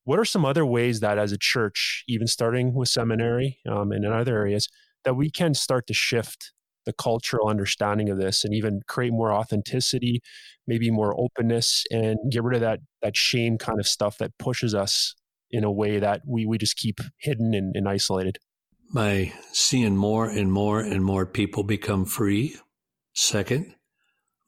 What 0.05 0.19
are 0.19 0.25
some 0.25 0.47
other 0.47 0.65
ways 0.65 1.01
that 1.01 1.19
as 1.19 1.31
a 1.31 1.39
church, 1.39 2.05
even 2.09 2.27
starting 2.27 2.75
with 2.75 2.89
seminary 2.89 3.59
um, 3.69 3.93
and 3.93 4.05
in 4.05 4.13
other 4.13 4.39
areas, 4.39 4.67
that 5.05 5.15
we 5.15 5.31
can 5.31 5.53
start 5.53 5.87
to 5.89 5.95
shift 5.95 6.53
the 6.91 7.03
cultural 7.03 7.49
understanding 7.49 8.11
of 8.11 8.19
this 8.19 8.45
and 8.45 8.53
even 8.53 8.81
create 8.89 9.13
more 9.13 9.33
authenticity, 9.33 10.21
maybe 10.67 10.91
more 10.91 11.15
openness 11.19 11.85
and 11.91 12.19
get 12.31 12.43
rid 12.43 12.57
of 12.57 12.61
that 12.61 12.81
that 13.03 13.17
shame 13.17 13.59
kind 13.59 13.79
of 13.79 13.87
stuff 13.87 14.19
that 14.19 14.37
pushes 14.39 14.75
us 14.75 15.15
in 15.51 15.65
a 15.65 15.71
way 15.71 15.99
that 15.99 16.23
we, 16.27 16.47
we 16.47 16.59
just 16.59 16.77
keep 16.77 17.01
hidden 17.19 17.55
and, 17.55 17.75
and 17.77 17.89
isolated. 17.89 18.39
By 18.93 19.33
seeing 19.53 19.97
more 19.97 20.29
and 20.29 20.53
more 20.53 20.81
and 20.81 21.05
more 21.05 21.27
people 21.27 21.63
become 21.63 22.05
free. 22.05 22.57
Second, 23.13 23.75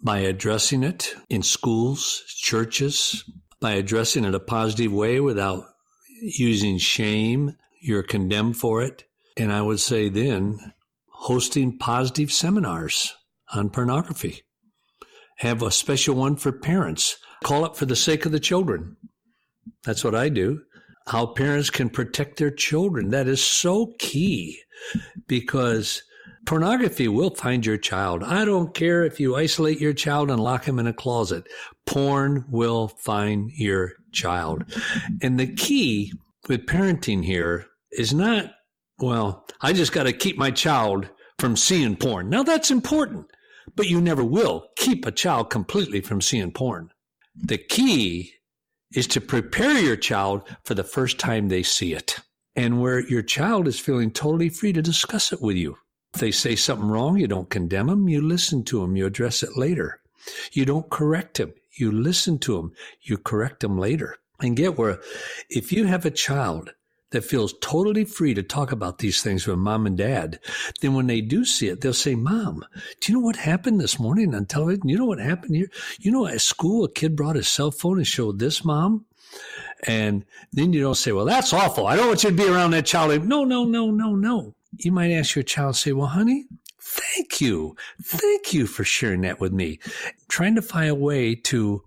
by 0.01 0.19
addressing 0.19 0.83
it 0.83 1.15
in 1.29 1.43
schools, 1.43 2.23
churches, 2.29 3.25
by 3.61 3.73
addressing 3.73 4.25
it 4.25 4.35
a 4.35 4.41
positive 4.41 4.93
way 4.93 5.21
without 5.21 5.65
using 6.21 6.79
shame. 6.79 7.57
You're 7.81 8.03
condemned 8.03 8.57
for 8.57 8.83
it. 8.83 9.05
And 9.37 9.53
I 9.53 9.63
would 9.63 9.81
say 9.81 10.09
then 10.09 10.73
hosting 11.23 11.79
positive 11.79 12.33
seminars 12.33 13.15
on 13.55 13.71
pornography. 13.71 14.43
Have 15.39 15.63
a 15.63 15.71
special 15.71 16.17
one 16.17 16.35
for 16.35 16.51
parents. 16.51 17.17
Call 17.45 17.65
it 17.65 17.77
for 17.77 17.87
the 17.87 17.95
sake 17.95 18.27
of 18.27 18.33
the 18.33 18.41
children. 18.41 18.97
That's 19.85 20.03
what 20.03 20.17
I 20.17 20.29
do. 20.29 20.63
How 21.07 21.27
parents 21.27 21.71
can 21.71 21.91
protect 21.91 22.39
their 22.39 22.51
children. 22.51 23.11
That 23.11 23.29
is 23.29 23.43
so 23.43 23.95
key 24.01 24.59
because 25.29 26.03
pornography 26.45 27.07
will 27.07 27.31
find 27.31 27.65
your 27.65 27.79
child. 27.79 28.25
I 28.25 28.45
don't 28.45 28.75
care 28.75 29.05
if 29.05 29.21
you 29.21 29.37
isolate 29.37 29.81
your 29.81 29.93
child 29.93 30.29
and 30.29 30.43
lock 30.43 30.65
him 30.65 30.81
in 30.81 30.89
a 30.89 30.93
closet. 30.93 31.45
Porn 31.87 32.45
will 32.49 32.89
find 32.89 33.53
your 33.53 33.93
child. 34.11 34.65
And 35.23 35.39
the 35.39 35.55
key 35.55 36.13
with 36.49 36.67
parenting 36.67 37.25
here 37.25 37.67
is 37.93 38.13
not, 38.13 38.53
well, 39.03 39.45
I 39.61 39.73
just 39.73 39.93
got 39.93 40.05
to 40.05 40.13
keep 40.13 40.39
my 40.39 40.51
child 40.51 41.09
from 41.39 41.57
seeing 41.57 41.97
porn. 41.97 42.31
Now 42.31 42.43
that's 42.43 42.71
important, 42.71 43.27
but 43.75 43.89
you 43.89 44.01
never 44.01 44.25
will 44.25 44.69
keep 44.77 45.05
a 45.05 45.13
child 45.13 45.51
completely 45.51 46.01
from 46.01 46.21
seeing 46.21 46.53
porn. 46.53 46.91
The 47.35 47.59
key 47.59 48.35
is 48.95 49.07
to 49.09 49.21
prepare 49.21 49.79
your 49.79 49.97
child 49.97 50.43
for 50.65 50.75
the 50.75 50.85
first 50.85 51.19
time 51.19 51.49
they 51.49 51.63
see 51.63 51.95
it 51.95 52.21
and 52.55 52.81
where 52.81 53.01
your 53.01 53.23
child 53.23 53.67
is 53.67 53.81
feeling 53.81 54.11
totally 54.11 54.49
free 54.49 54.73
to 54.73 54.83
discuss 54.83 55.33
it 55.33 55.41
with 55.41 55.57
you. 55.57 55.77
If 56.15 56.21
they 56.21 56.31
say 56.31 56.57
something 56.57 56.89
wrong, 56.89 57.17
you 57.17 57.27
don't 57.27 57.49
condemn 57.49 57.87
them, 57.87 58.09
you 58.09 58.21
listen 58.21 58.65
to 58.65 58.81
them, 58.81 58.97
you 58.97 59.07
address 59.07 59.43
it 59.43 59.57
later. 59.57 60.01
You 60.53 60.67
don't 60.67 60.91
correct 60.91 61.39
them, 61.39 61.55
you 61.79 61.91
listen 61.91 62.39
to 62.41 62.57
them, 62.57 62.73
you 63.01 63.17
correct 63.17 63.61
them 63.61 63.79
later. 63.79 64.17
And 64.41 64.57
get 64.57 64.77
where 64.77 65.01
if 65.49 65.73
you 65.73 65.87
have 65.87 66.05
a 66.05 66.11
child 66.11 66.73
that 67.13 67.25
feels 67.25 67.55
totally 67.61 68.05
free 68.05 68.35
to 68.35 68.43
talk 68.43 68.73
about 68.73 68.99
these 68.99 69.23
things 69.23 69.47
with 69.47 69.59
mom 69.59 69.87
and 69.87 69.97
dad, 69.97 70.41
then 70.81 70.95
when 70.95 71.07
they 71.07 71.21
do 71.21 71.45
see 71.45 71.69
it, 71.69 71.81
they'll 71.81 71.95
say, 71.95 72.15
Mom, 72.15 72.65
do 73.01 73.13
you 73.13 73.19
know 73.19 73.25
what 73.25 73.37
happened 73.37 73.81
this 73.81 73.99
morning 73.99 74.35
on 74.35 74.47
television? 74.47 74.89
You 74.89 74.99
know 74.99 75.07
what 75.07 75.19
happened 75.19 75.57
here? 75.57 75.71
You 76.01 76.11
know, 76.11 76.27
at 76.27 76.41
school, 76.41 76.85
a 76.85 76.91
kid 76.91 77.15
brought 77.15 77.37
his 77.37 77.49
cell 77.49 77.71
phone 77.71 77.99
and 77.99 78.07
showed 78.07 78.39
this, 78.39 78.65
Mom. 78.65 79.05
And 79.85 80.25
then 80.53 80.73
you 80.73 80.81
don't 80.81 80.95
say, 80.95 81.13
Well, 81.13 81.25
that's 81.25 81.53
awful. 81.53 81.87
I 81.87 81.97
don't 81.97 82.09
want 82.09 82.25
you 82.25 82.31
to 82.31 82.37
be 82.37 82.49
around 82.49 82.73
that 82.73 82.87
child. 82.87 83.27
No, 83.27 83.45
no, 83.45 83.65
no, 83.65 83.91
no, 83.91 84.15
no. 84.15 84.55
You 84.79 84.93
might 84.93 85.13
ask 85.13 85.35
your 85.35 85.43
child, 85.43 85.77
say, 85.77 85.93
Well, 85.93 86.09
honey, 86.09 86.47
thank 86.81 87.41
you. 87.41 87.77
Thank 88.03 88.53
you 88.53 88.67
for 88.67 88.85
sharing 88.85 89.23
that 89.23 89.41
with 89.41 89.53
me. 89.53 89.81
Trying 90.29 90.55
to 90.57 90.63
find 90.63 90.91
a 90.91 90.95
way 90.95 91.35
to, 91.35 91.83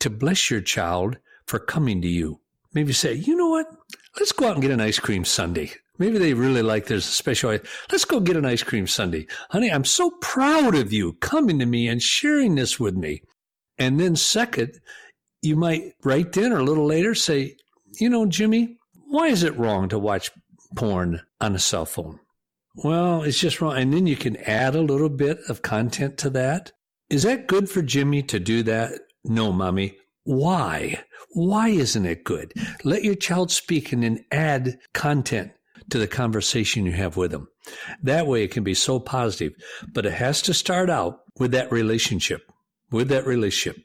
to 0.00 0.10
bless 0.10 0.50
your 0.50 0.60
child 0.60 1.18
for 1.46 1.58
coming 1.58 2.02
to 2.02 2.08
you. 2.08 2.40
Maybe 2.74 2.92
say, 2.92 3.14
you 3.14 3.34
know 3.34 3.48
what? 3.48 3.66
Let's 4.18 4.32
go 4.32 4.48
out 4.48 4.54
and 4.54 4.62
get 4.62 4.70
an 4.70 4.80
ice 4.80 4.98
cream 4.98 5.24
sundae. 5.24 5.70
Maybe 5.98 6.18
they 6.18 6.34
really 6.34 6.62
like 6.62 6.90
a 6.90 7.00
special. 7.00 7.58
Let's 7.90 8.04
go 8.04 8.20
get 8.20 8.36
an 8.36 8.44
ice 8.44 8.62
cream 8.62 8.86
sundae. 8.86 9.26
Honey, 9.50 9.70
I'm 9.70 9.84
so 9.84 10.10
proud 10.20 10.74
of 10.74 10.92
you 10.92 11.14
coming 11.14 11.58
to 11.58 11.66
me 11.66 11.88
and 11.88 12.00
sharing 12.00 12.54
this 12.54 12.78
with 12.80 12.96
me. 12.96 13.22
And 13.78 14.00
then 14.00 14.16
second, 14.16 14.80
you 15.42 15.56
might 15.56 15.92
right 16.04 16.30
then 16.32 16.52
or 16.52 16.58
a 16.58 16.64
little 16.64 16.86
later 16.86 17.14
say, 17.14 17.56
you 18.00 18.08
know, 18.08 18.26
Jimmy, 18.26 18.76
why 19.08 19.28
is 19.28 19.42
it 19.42 19.56
wrong 19.56 19.88
to 19.88 19.98
watch 19.98 20.30
porn 20.76 21.20
on 21.40 21.54
a 21.54 21.58
cell 21.58 21.86
phone? 21.86 22.18
Well, 22.76 23.22
it's 23.22 23.38
just 23.38 23.60
wrong. 23.60 23.76
And 23.76 23.92
then 23.92 24.06
you 24.06 24.16
can 24.16 24.36
add 24.38 24.74
a 24.74 24.82
little 24.82 25.08
bit 25.08 25.38
of 25.48 25.62
content 25.62 26.18
to 26.18 26.30
that. 26.30 26.72
Is 27.10 27.24
that 27.24 27.46
good 27.46 27.68
for 27.68 27.82
Jimmy 27.82 28.22
to 28.24 28.38
do 28.38 28.62
that? 28.64 29.00
No, 29.24 29.52
mommy. 29.52 29.97
Why? 30.28 31.04
Why 31.30 31.70
isn't 31.70 32.04
it 32.04 32.22
good? 32.22 32.52
Let 32.84 33.02
your 33.02 33.14
child 33.14 33.50
speak 33.50 33.92
and 33.92 34.02
then 34.02 34.26
add 34.30 34.78
content 34.92 35.52
to 35.88 35.98
the 35.98 36.06
conversation 36.06 36.84
you 36.84 36.92
have 36.92 37.16
with 37.16 37.30
them. 37.30 37.48
That 38.02 38.26
way 38.26 38.44
it 38.44 38.50
can 38.50 38.62
be 38.62 38.74
so 38.74 39.00
positive, 39.00 39.54
but 39.90 40.04
it 40.04 40.12
has 40.12 40.42
to 40.42 40.52
start 40.52 40.90
out 40.90 41.20
with 41.38 41.52
that 41.52 41.72
relationship, 41.72 42.42
with 42.90 43.08
that 43.08 43.26
relationship. 43.26 43.82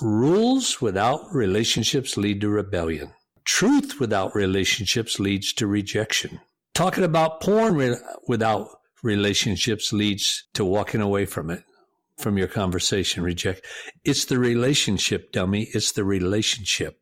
Rules 0.00 0.80
without 0.80 1.34
relationships 1.34 2.16
lead 2.16 2.40
to 2.42 2.48
rebellion. 2.48 3.10
Truth 3.44 3.98
without 3.98 4.36
relationships 4.36 5.18
leads 5.18 5.52
to 5.54 5.66
rejection. 5.66 6.40
Talking 6.74 7.02
about 7.02 7.40
porn 7.40 7.74
re- 7.74 7.96
without 8.28 8.68
relationships 9.02 9.92
leads 9.92 10.44
to 10.54 10.64
walking 10.64 11.00
away 11.00 11.26
from 11.26 11.50
it, 11.50 11.64
from 12.16 12.38
your 12.38 12.48
conversation. 12.48 13.22
Reject. 13.22 13.64
It's 14.04 14.26
the 14.26 14.38
relationship, 14.38 15.32
dummy. 15.32 15.68
It's 15.72 15.92
the 15.92 16.04
relationship. 16.04 16.98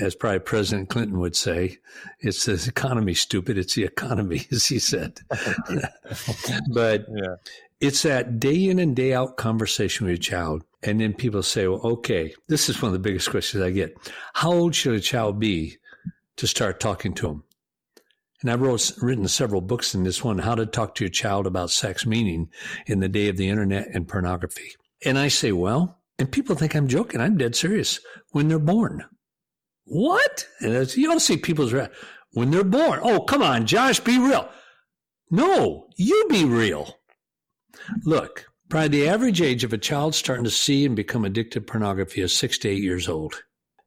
As 0.00 0.14
probably 0.14 0.40
President 0.40 0.88
Clinton 0.88 1.18
would 1.18 1.36
say, 1.36 1.78
it's 2.20 2.44
the 2.44 2.62
economy, 2.68 3.14
stupid. 3.14 3.58
It's 3.58 3.74
the 3.74 3.84
economy, 3.84 4.46
as 4.52 4.66
he 4.66 4.78
said. 4.78 5.20
but 6.72 7.06
yeah. 7.08 7.36
it's 7.80 8.02
that 8.02 8.38
day 8.38 8.68
in 8.68 8.78
and 8.78 8.94
day 8.94 9.14
out 9.14 9.36
conversation 9.36 10.06
with 10.06 10.12
your 10.12 10.22
child. 10.22 10.64
And 10.84 11.00
then 11.00 11.14
people 11.14 11.42
say, 11.42 11.68
well, 11.68 11.80
okay, 11.84 12.34
this 12.48 12.68
is 12.68 12.82
one 12.82 12.88
of 12.88 12.92
the 12.92 12.98
biggest 12.98 13.30
questions 13.30 13.62
I 13.62 13.70
get. 13.70 13.96
How 14.34 14.52
old 14.52 14.74
should 14.74 14.94
a 14.94 15.00
child 15.00 15.38
be 15.38 15.76
to 16.36 16.46
start 16.46 16.80
talking 16.80 17.14
to 17.14 17.28
them? 17.28 17.44
And 18.42 18.50
I've 18.50 18.60
wrote, 18.60 18.92
written 19.00 19.26
several 19.28 19.60
books 19.60 19.94
in 19.94 20.02
this 20.02 20.22
one, 20.24 20.38
How 20.38 20.56
to 20.56 20.66
Talk 20.66 20.96
to 20.96 21.04
Your 21.04 21.10
Child 21.10 21.46
About 21.46 21.70
Sex 21.70 22.04
Meaning 22.04 22.50
in 22.86 23.00
the 23.00 23.08
Day 23.08 23.28
of 23.28 23.36
the 23.36 23.48
Internet 23.48 23.88
and 23.94 24.08
Pornography. 24.08 24.72
And 25.04 25.16
I 25.18 25.28
say, 25.28 25.52
well, 25.52 26.00
and 26.18 26.30
people 26.30 26.56
think 26.56 26.74
I'm 26.74 26.88
joking. 26.88 27.20
I'm 27.20 27.36
dead 27.36 27.54
serious. 27.54 28.00
When 28.30 28.48
they're 28.48 28.58
born. 28.58 29.04
What? 29.84 30.46
And 30.60 30.96
you 30.96 31.12
to 31.12 31.20
see 31.20 31.36
people's 31.36 31.72
reaction. 31.72 31.96
When 32.32 32.50
they're 32.50 32.64
born. 32.64 33.00
Oh, 33.02 33.20
come 33.20 33.42
on, 33.42 33.66
Josh, 33.66 34.00
be 34.00 34.18
real. 34.18 34.48
No, 35.30 35.86
you 35.96 36.26
be 36.28 36.44
real. 36.44 36.98
Look, 38.04 38.46
probably 38.68 38.88
the 38.88 39.08
average 39.08 39.40
age 39.40 39.64
of 39.64 39.72
a 39.72 39.78
child 39.78 40.14
starting 40.14 40.44
to 40.44 40.50
see 40.50 40.84
and 40.84 40.96
become 40.96 41.24
addicted 41.24 41.66
to 41.66 41.72
pornography 41.72 42.20
is 42.20 42.36
six 42.36 42.58
to 42.58 42.68
eight 42.68 42.82
years 42.82 43.08
old 43.08 43.42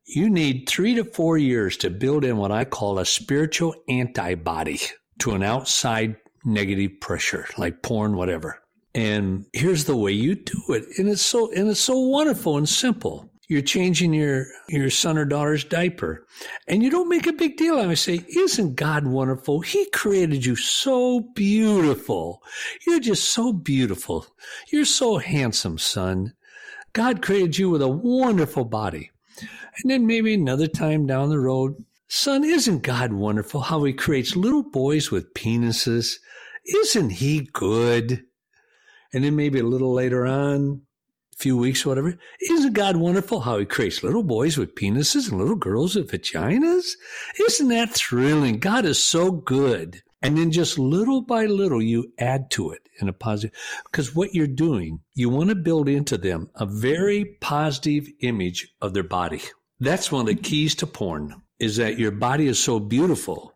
you 0.05 0.29
need 0.29 0.69
three 0.69 0.95
to 0.95 1.03
four 1.03 1.37
years 1.37 1.77
to 1.77 1.89
build 1.89 2.23
in 2.23 2.37
what 2.37 2.51
I 2.51 2.65
call 2.65 2.99
a 2.99 3.05
spiritual 3.05 3.75
antibody 3.89 4.79
to 5.19 5.31
an 5.31 5.43
outside 5.43 6.17
negative 6.43 6.99
pressure, 6.99 7.47
like 7.57 7.81
porn, 7.81 8.15
whatever. 8.15 8.61
And 8.93 9.45
here's 9.51 9.85
the 9.85 9.95
way 9.95 10.11
you 10.11 10.35
do 10.35 10.61
it. 10.69 10.85
And 10.97 11.09
it's 11.09 11.21
so, 11.21 11.51
and 11.51 11.69
it's 11.69 11.79
so 11.79 11.97
wonderful 11.97 12.57
and 12.57 12.69
simple. 12.69 13.29
You're 13.47 13.61
changing 13.61 14.13
your, 14.13 14.45
your 14.69 14.89
son 14.89 15.17
or 15.17 15.25
daughter's 15.25 15.63
diaper 15.63 16.25
and 16.67 16.81
you 16.81 16.89
don't 16.89 17.09
make 17.09 17.27
a 17.27 17.33
big 17.33 17.57
deal. 17.57 17.77
I 17.77 17.93
say, 17.93 18.25
isn't 18.27 18.75
God 18.75 19.05
wonderful? 19.05 19.61
He 19.61 19.87
created 19.91 20.45
you 20.45 20.55
so 20.55 21.19
beautiful. 21.19 22.41
You're 22.87 22.99
just 22.99 23.31
so 23.33 23.53
beautiful. 23.53 24.25
You're 24.71 24.85
so 24.85 25.17
handsome, 25.17 25.77
son. 25.77 26.33
God 26.93 27.21
created 27.21 27.57
you 27.57 27.69
with 27.69 27.81
a 27.81 27.87
wonderful 27.87 28.65
body. 28.65 29.11
And 29.81 29.91
then 29.91 30.07
maybe 30.07 30.33
another 30.33 30.67
time 30.67 31.05
down 31.05 31.29
the 31.29 31.39
road, 31.39 31.75
son, 32.07 32.43
isn't 32.43 32.83
God 32.83 33.13
wonderful 33.13 33.61
how 33.61 33.83
he 33.83 33.93
creates 33.93 34.35
little 34.35 34.63
boys 34.63 35.11
with 35.11 35.33
penises? 35.33 36.15
Isn't 36.65 37.11
he 37.11 37.49
good? 37.53 38.23
And 39.13 39.23
then 39.23 39.35
maybe 39.35 39.59
a 39.59 39.65
little 39.65 39.93
later 39.93 40.25
on, 40.25 40.81
a 41.33 41.37
few 41.37 41.57
weeks, 41.57 41.85
whatever, 41.85 42.17
isn't 42.49 42.73
God 42.73 42.97
wonderful 42.97 43.41
how 43.41 43.59
he 43.59 43.65
creates 43.65 44.03
little 44.03 44.23
boys 44.23 44.57
with 44.57 44.75
penises 44.75 45.29
and 45.29 45.39
little 45.39 45.55
girls 45.55 45.95
with 45.95 46.09
vaginas? 46.09 46.91
Isn't 47.39 47.67
that 47.69 47.93
thrilling? 47.93 48.59
God 48.59 48.85
is 48.85 49.03
so 49.03 49.31
good. 49.31 50.01
And 50.21 50.37
then 50.37 50.51
just 50.51 50.79
little 50.79 51.21
by 51.21 51.45
little, 51.45 51.81
you 51.81 52.11
add 52.17 52.49
to 52.51 52.71
it 52.71 52.89
in 52.99 53.09
a 53.09 53.13
positive, 53.13 53.55
because 53.91 54.15
what 54.15 54.33
you're 54.33 54.47
doing, 54.47 55.01
you 55.13 55.29
want 55.29 55.49
to 55.49 55.55
build 55.55 55.87
into 55.87 56.17
them 56.17 56.49
a 56.55 56.65
very 56.65 57.37
positive 57.41 58.07
image 58.21 58.73
of 58.81 58.93
their 58.93 59.03
body. 59.03 59.41
That's 59.79 60.11
one 60.11 60.21
of 60.21 60.27
the 60.27 60.35
keys 60.35 60.75
to 60.75 60.87
porn 60.87 61.41
is 61.59 61.77
that 61.77 61.99
your 61.99 62.11
body 62.11 62.47
is 62.47 62.59
so 62.59 62.79
beautiful. 62.79 63.53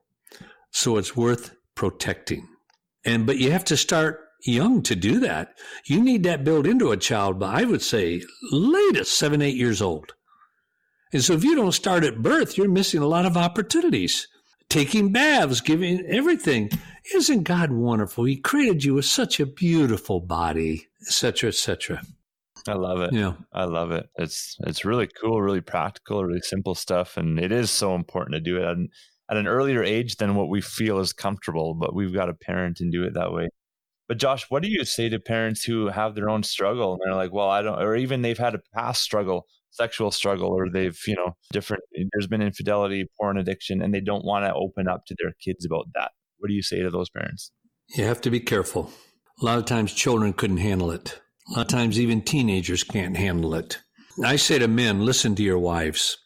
So 0.71 0.97
it's 0.97 1.15
worth 1.15 1.55
protecting. 1.75 2.47
And, 3.05 3.25
but 3.25 3.37
you 3.37 3.51
have 3.51 3.65
to 3.65 3.77
start 3.77 4.19
young 4.45 4.81
to 4.83 4.95
do 4.95 5.19
that. 5.21 5.53
You 5.85 6.01
need 6.01 6.23
that 6.23 6.43
built 6.43 6.67
into 6.67 6.91
a 6.91 6.97
child, 6.97 7.39
but 7.39 7.55
I 7.55 7.63
would 7.63 7.81
say 7.81 8.21
latest 8.51 9.17
seven, 9.17 9.41
eight 9.41 9.55
years 9.55 9.81
old. 9.81 10.13
And 11.11 11.23
so 11.23 11.33
if 11.33 11.43
you 11.43 11.55
don't 11.55 11.71
start 11.71 12.03
at 12.03 12.21
birth, 12.21 12.57
you're 12.57 12.69
missing 12.69 13.01
a 13.01 13.07
lot 13.07 13.25
of 13.25 13.35
opportunities. 13.35 14.27
Taking 14.69 15.11
baths, 15.11 15.61
giving 15.61 16.05
everything. 16.05 16.69
Isn't 17.15 17.43
God 17.43 17.71
wonderful? 17.71 18.25
He 18.25 18.37
created 18.37 18.83
you 18.83 18.95
with 18.95 19.05
such 19.05 19.39
a 19.39 19.47
beautiful 19.47 20.19
body, 20.19 20.87
etc., 21.01 21.47
etc. 21.47 22.01
I 22.69 22.75
love 22.75 23.01
it. 23.01 23.13
Yeah, 23.13 23.33
I 23.53 23.65
love 23.65 23.91
it. 23.91 24.07
It's 24.17 24.57
it's 24.61 24.85
really 24.85 25.07
cool, 25.07 25.41
really 25.41 25.61
practical, 25.61 26.23
really 26.23 26.41
simple 26.41 26.75
stuff, 26.75 27.17
and 27.17 27.39
it 27.39 27.51
is 27.51 27.71
so 27.71 27.95
important 27.95 28.35
to 28.35 28.39
do 28.39 28.57
it 28.57 28.63
at 28.63 28.77
an, 28.77 28.89
at 29.29 29.37
an 29.37 29.47
earlier 29.47 29.83
age 29.83 30.17
than 30.17 30.35
what 30.35 30.49
we 30.49 30.61
feel 30.61 30.99
is 30.99 31.13
comfortable. 31.13 31.73
But 31.73 31.95
we've 31.95 32.13
got 32.13 32.25
to 32.25 32.33
parent 32.33 32.79
and 32.79 32.91
do 32.91 33.03
it 33.03 33.13
that 33.15 33.31
way. 33.33 33.49
But 34.09 34.17
Josh, 34.17 34.49
what 34.49 34.63
do 34.63 34.69
you 34.69 34.85
say 34.85 35.07
to 35.09 35.19
parents 35.19 35.63
who 35.63 35.87
have 35.87 36.15
their 36.15 36.31
own 36.31 36.41
struggle 36.41 36.93
and 36.93 36.99
they're 37.05 37.15
like, 37.15 37.31
well, 37.31 37.49
I 37.49 37.61
don't, 37.61 37.79
or 37.79 37.95
even 37.95 38.23
they've 38.23 38.35
had 38.35 38.55
a 38.55 38.61
past 38.73 39.03
struggle, 39.03 39.45
sexual 39.69 40.09
struggle, 40.09 40.49
or 40.49 40.67
they've, 40.67 40.99
you 41.05 41.15
know, 41.15 41.35
different, 41.53 41.83
there's 42.11 42.25
been 42.25 42.41
infidelity, 42.41 43.07
porn 43.19 43.37
addiction, 43.37 43.83
and 43.83 43.93
they 43.93 44.01
don't 44.01 44.25
want 44.25 44.45
to 44.45 44.53
open 44.55 44.87
up 44.87 45.05
to 45.05 45.15
their 45.21 45.33
kids 45.39 45.63
about 45.63 45.85
that. 45.93 46.09
What 46.39 46.47
do 46.47 46.55
you 46.55 46.63
say 46.63 46.81
to 46.81 46.89
those 46.89 47.11
parents? 47.11 47.51
You 47.95 48.05
have 48.05 48.19
to 48.21 48.31
be 48.31 48.39
careful. 48.39 48.91
A 49.43 49.45
lot 49.45 49.59
of 49.59 49.65
times 49.65 49.93
children 49.93 50.33
couldn't 50.33 50.57
handle 50.57 50.89
it. 50.89 51.21
A 51.49 51.53
lot 51.53 51.61
of 51.61 51.67
times 51.67 51.99
even 51.99 52.21
teenagers 52.21 52.83
can't 52.83 53.17
handle 53.17 53.55
it. 53.55 53.79
I 54.23 54.35
say 54.35 54.59
to 54.59 54.67
men, 54.67 55.05
listen 55.05 55.35
to 55.35 55.43
your 55.43 55.57
wives. 55.57 56.17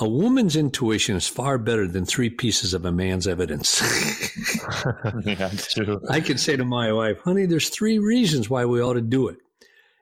A 0.00 0.08
woman's 0.08 0.56
intuition 0.56 1.16
is 1.16 1.26
far 1.26 1.58
better 1.58 1.86
than 1.86 2.04
three 2.04 2.30
pieces 2.30 2.74
of 2.74 2.84
a 2.84 2.92
man's 2.92 3.26
evidence. 3.26 3.80
yeah, 5.24 5.50
true. 5.50 6.00
I 6.08 6.20
can 6.20 6.38
say 6.38 6.56
to 6.56 6.64
my 6.64 6.92
wife, 6.92 7.20
honey, 7.20 7.46
there's 7.46 7.68
three 7.68 7.98
reasons 7.98 8.48
why 8.50 8.64
we 8.64 8.80
ought 8.80 8.94
to 8.94 9.00
do 9.00 9.28
it. 9.28 9.38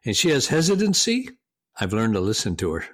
And 0.05 0.17
she 0.17 0.31
has 0.31 0.47
hesitancy. 0.47 1.31
I've 1.79 1.93
learned 1.93 2.15
to 2.15 2.21
listen 2.21 2.57
to 2.57 2.73
her. 2.73 2.85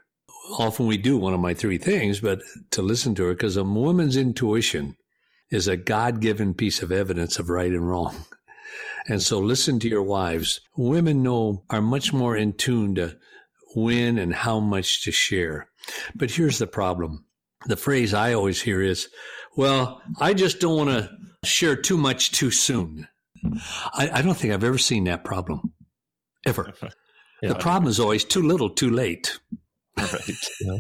Often 0.59 0.87
we 0.87 0.97
do 0.97 1.17
one 1.17 1.35
of 1.35 1.41
my 1.41 1.55
three 1.55 1.79
things, 1.79 2.21
but 2.21 2.41
to 2.71 2.83
listen 2.83 3.15
to 3.17 3.25
her 3.25 3.35
because 3.35 3.57
a 3.57 3.65
woman's 3.65 4.17
intuition 4.17 4.97
is 5.51 5.69
a 5.69 5.77
God 5.77 6.21
given 6.21 6.55
piece 6.55 6.83
of 6.83 6.91
evidence 6.91 7.39
of 7.39 7.51
right 7.51 7.71
and 7.71 7.89
wrong. 7.89 8.25
And 9.09 9.23
so 9.23 9.39
listen 9.39 9.81
to 9.81 9.89
your 9.89 10.03
wives. 10.03 10.61
Women 10.77 11.23
know, 11.23 11.65
are 11.71 11.83
much 11.83 12.13
more 12.13 12.37
in 12.37 12.53
tune 12.53 12.95
to 12.97 13.17
when 13.75 14.19
and 14.19 14.35
how 14.35 14.61
much 14.61 15.03
to 15.05 15.13
share. 15.13 15.69
But 16.15 16.31
here's 16.31 16.59
the 16.59 16.67
problem. 16.67 17.25
The 17.67 17.77
phrase 17.77 18.15
I 18.15 18.35
always 18.35 18.61
hear 18.61 18.81
is, 18.83 19.09
well, 19.57 20.03
I 20.21 20.35
just 20.35 20.61
don't 20.61 20.77
want 20.77 20.91
to 20.91 21.11
share 21.45 21.77
too 21.77 21.97
much 21.97 22.33
too 22.33 22.51
soon. 22.51 23.09
I, 23.93 24.11
I, 24.13 24.23
don't 24.23 24.37
think 24.37 24.53
I've 24.53 24.65
ever 24.65 24.79
seen 24.79 25.05
that 25.05 25.25
problem. 25.25 25.73
Ever. 26.47 26.73
yeah. 27.43 27.49
The 27.49 27.55
problem 27.57 27.89
is 27.89 27.99
always 27.99 28.25
too 28.25 28.43
little, 28.43 28.71
too 28.71 28.91
late. 28.91 29.39
Right. 29.97 30.21
Yeah. 30.61 30.79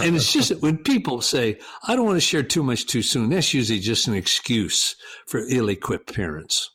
and 0.00 0.16
it's 0.16 0.32
just 0.32 0.60
when 0.60 0.78
people 0.78 1.20
say, 1.20 1.58
I 1.86 1.94
don't 1.94 2.04
want 2.04 2.16
to 2.16 2.20
share 2.20 2.42
too 2.42 2.64
much 2.64 2.86
too 2.86 3.00
soon, 3.02 3.30
that's 3.30 3.54
usually 3.54 3.78
just 3.78 4.08
an 4.08 4.14
excuse 4.14 4.96
for 5.26 5.44
ill 5.48 5.68
equipped 5.68 6.12
parents. 6.12 6.70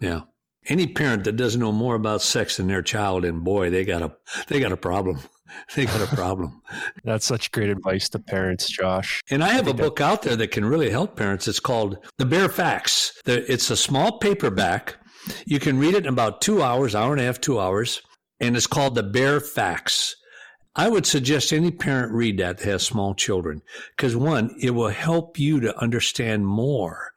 Yeah. 0.00 0.22
Any 0.66 0.86
parent 0.86 1.24
that 1.24 1.36
doesn't 1.36 1.60
know 1.60 1.72
more 1.72 1.94
about 1.94 2.20
sex 2.22 2.56
than 2.56 2.66
their 2.66 2.82
child, 2.82 3.24
and 3.24 3.42
boy, 3.42 3.70
they 3.70 3.84
got 3.84 4.02
a 4.02 4.12
they 4.48 4.60
got 4.60 4.72
a 4.72 4.76
problem. 4.76 5.20
They 5.74 5.86
got 5.86 6.02
a 6.02 6.14
problem. 6.14 6.60
That's 7.04 7.24
such 7.24 7.52
great 7.52 7.70
advice 7.70 8.10
to 8.10 8.18
parents, 8.18 8.68
Josh. 8.68 9.22
And 9.30 9.42
I 9.42 9.48
have 9.54 9.66
I 9.66 9.70
a 9.70 9.74
book 9.74 9.98
out 9.98 10.20
there 10.20 10.36
that 10.36 10.50
can 10.50 10.64
really 10.64 10.90
help 10.90 11.16
parents. 11.16 11.48
It's 11.48 11.58
called 11.58 11.96
The 12.18 12.26
Bare 12.26 12.50
Facts. 12.50 13.18
It's 13.24 13.70
a 13.70 13.76
small 13.76 14.18
paperback. 14.18 14.96
You 15.46 15.58
can 15.58 15.78
read 15.78 15.94
it 15.94 16.04
in 16.04 16.12
about 16.12 16.42
two 16.42 16.62
hours, 16.62 16.94
hour 16.94 17.12
and 17.12 17.20
a 17.20 17.24
half, 17.24 17.40
two 17.40 17.58
hours, 17.58 18.02
and 18.40 18.56
it's 18.58 18.66
called 18.66 18.94
The 18.94 19.02
Bare 19.02 19.40
Facts. 19.40 20.14
I 20.76 20.88
would 20.88 21.06
suggest 21.06 21.52
any 21.52 21.70
parent 21.70 22.12
read 22.12 22.38
that 22.38 22.58
that 22.58 22.64
has 22.64 22.82
small 22.84 23.14
children 23.14 23.62
because 23.96 24.14
one, 24.14 24.54
it 24.60 24.70
will 24.70 24.88
help 24.88 25.38
you 25.38 25.60
to 25.60 25.76
understand 25.78 26.46
more 26.46 27.12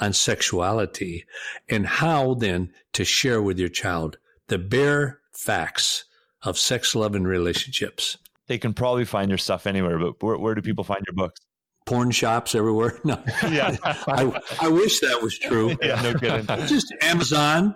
on 0.00 0.12
sexuality 0.12 1.24
and 1.68 1.86
how 1.86 2.34
then 2.34 2.72
to 2.92 3.04
share 3.04 3.40
with 3.42 3.58
your 3.58 3.68
child 3.68 4.18
the 4.48 4.58
bare 4.58 5.20
facts 5.32 6.04
of 6.42 6.58
sex, 6.58 6.94
love, 6.94 7.14
and 7.14 7.26
relationships. 7.26 8.16
they 8.46 8.58
can 8.58 8.72
probably 8.72 9.04
find 9.04 9.28
your 9.28 9.38
stuff 9.38 9.66
anywhere, 9.66 9.98
but 9.98 10.22
where, 10.22 10.38
where 10.38 10.54
do 10.54 10.62
people 10.62 10.84
find 10.84 11.02
your 11.06 11.14
books? 11.14 11.40
Porn 11.86 12.10
shops 12.10 12.54
everywhere. 12.54 12.98
No, 13.04 13.22
Yeah. 13.42 13.76
I, 13.82 14.40
I 14.60 14.68
wish 14.68 15.00
that 15.00 15.20
was 15.22 15.38
true. 15.38 15.76
Yeah, 15.82 16.00
no 16.02 16.14
kidding. 16.14 16.46
Just 16.66 16.92
Amazon, 17.02 17.74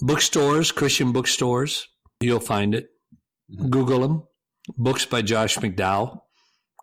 bookstores, 0.00 0.72
Christian 0.72 1.12
bookstores. 1.12 1.86
You'll 2.20 2.40
find 2.40 2.74
it. 2.74 2.88
Google 3.68 4.00
them. 4.00 4.22
Books 4.76 5.04
by 5.06 5.22
Josh 5.22 5.56
McDowell. 5.58 6.20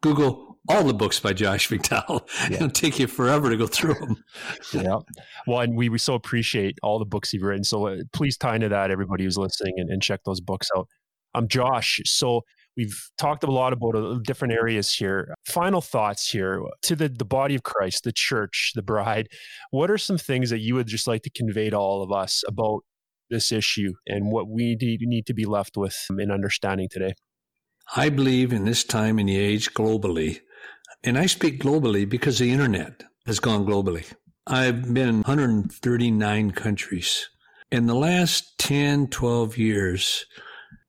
Google 0.01 0.48
all 0.69 0.83
the 0.83 0.93
books 0.93 1.19
by 1.19 1.33
Josh 1.33 1.67
McDowell. 1.69 2.29
It'll 2.51 2.69
take 2.69 2.99
you 2.99 3.07
forever 3.07 3.49
to 3.49 3.57
go 3.57 3.65
through 3.67 3.95
them. 3.95 4.23
yeah. 4.73 4.99
Well, 5.47 5.61
and 5.61 5.75
we, 5.75 5.89
we 5.89 5.97
so 5.97 6.13
appreciate 6.13 6.77
all 6.83 6.99
the 6.99 7.05
books 7.05 7.33
you've 7.33 7.43
written. 7.43 7.63
So 7.63 7.87
uh, 7.87 7.97
please 8.13 8.37
tie 8.37 8.55
into 8.55 8.69
that, 8.69 8.91
everybody 8.91 9.23
who's 9.23 9.37
listening, 9.37 9.73
and, 9.77 9.89
and 9.89 10.01
check 10.01 10.21
those 10.25 10.39
books 10.39 10.67
out. 10.77 10.87
I'm 11.33 11.47
Josh. 11.47 11.99
So 12.05 12.41
we've 12.77 13.09
talked 13.17 13.43
a 13.43 13.51
lot 13.51 13.73
about 13.73 13.95
uh, 13.95 14.19
different 14.23 14.53
areas 14.53 14.93
here. 14.93 15.33
Final 15.47 15.81
thoughts 15.81 16.29
here 16.29 16.61
to 16.83 16.95
the, 16.95 17.09
the 17.09 17.25
body 17.25 17.55
of 17.55 17.63
Christ, 17.63 18.03
the 18.03 18.13
church, 18.13 18.73
the 18.75 18.83
bride. 18.83 19.27
What 19.71 19.89
are 19.89 19.97
some 19.97 20.19
things 20.19 20.51
that 20.51 20.59
you 20.59 20.75
would 20.75 20.87
just 20.87 21.07
like 21.07 21.23
to 21.23 21.31
convey 21.31 21.71
to 21.71 21.77
all 21.77 22.03
of 22.03 22.11
us 22.11 22.43
about 22.47 22.81
this 23.31 23.51
issue 23.51 23.93
and 24.07 24.31
what 24.31 24.47
we 24.47 24.77
need, 24.79 25.01
need 25.01 25.25
to 25.27 25.33
be 25.33 25.45
left 25.45 25.77
with 25.77 25.97
in 26.17 26.31
understanding 26.31 26.89
today? 26.91 27.13
I 27.95 28.09
believe 28.09 28.53
in 28.53 28.65
this 28.65 28.83
time 28.83 29.17
and 29.17 29.27
the 29.27 29.37
age 29.37 29.73
globally, 29.73 30.41
and 31.03 31.17
I 31.17 31.25
speak 31.25 31.61
globally 31.61 32.07
because 32.07 32.39
the 32.39 32.51
internet 32.51 33.03
has 33.25 33.39
gone 33.39 33.65
globally. 33.65 34.05
I've 34.47 34.93
been 34.93 35.09
in 35.09 35.15
139 35.17 36.51
countries. 36.51 37.29
In 37.71 37.85
the 37.85 37.95
last 37.95 38.57
10, 38.57 39.07
12 39.07 39.57
years, 39.57 40.25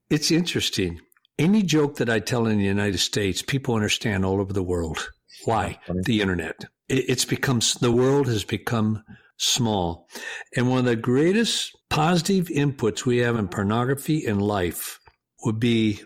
it's 0.08 0.30
interesting. 0.30 1.00
Any 1.38 1.62
joke 1.62 1.96
that 1.96 2.08
I 2.08 2.20
tell 2.20 2.46
in 2.46 2.58
the 2.58 2.64
United 2.64 2.98
States, 2.98 3.42
people 3.42 3.74
understand 3.74 4.24
all 4.24 4.40
over 4.40 4.52
the 4.52 4.62
world. 4.62 5.10
Why? 5.44 5.78
The 5.88 6.20
internet. 6.20 6.64
It's 6.88 7.24
become, 7.24 7.60
the 7.80 7.92
world 7.92 8.26
has 8.26 8.44
become 8.44 9.04
small. 9.36 10.08
And 10.56 10.68
one 10.68 10.80
of 10.80 10.84
the 10.86 10.96
greatest 10.96 11.76
positive 11.88 12.48
inputs 12.48 13.04
we 13.04 13.18
have 13.18 13.36
in 13.36 13.48
pornography 13.48 14.26
and 14.26 14.42
life 14.42 14.98
would 15.44 15.60
be 15.60 16.00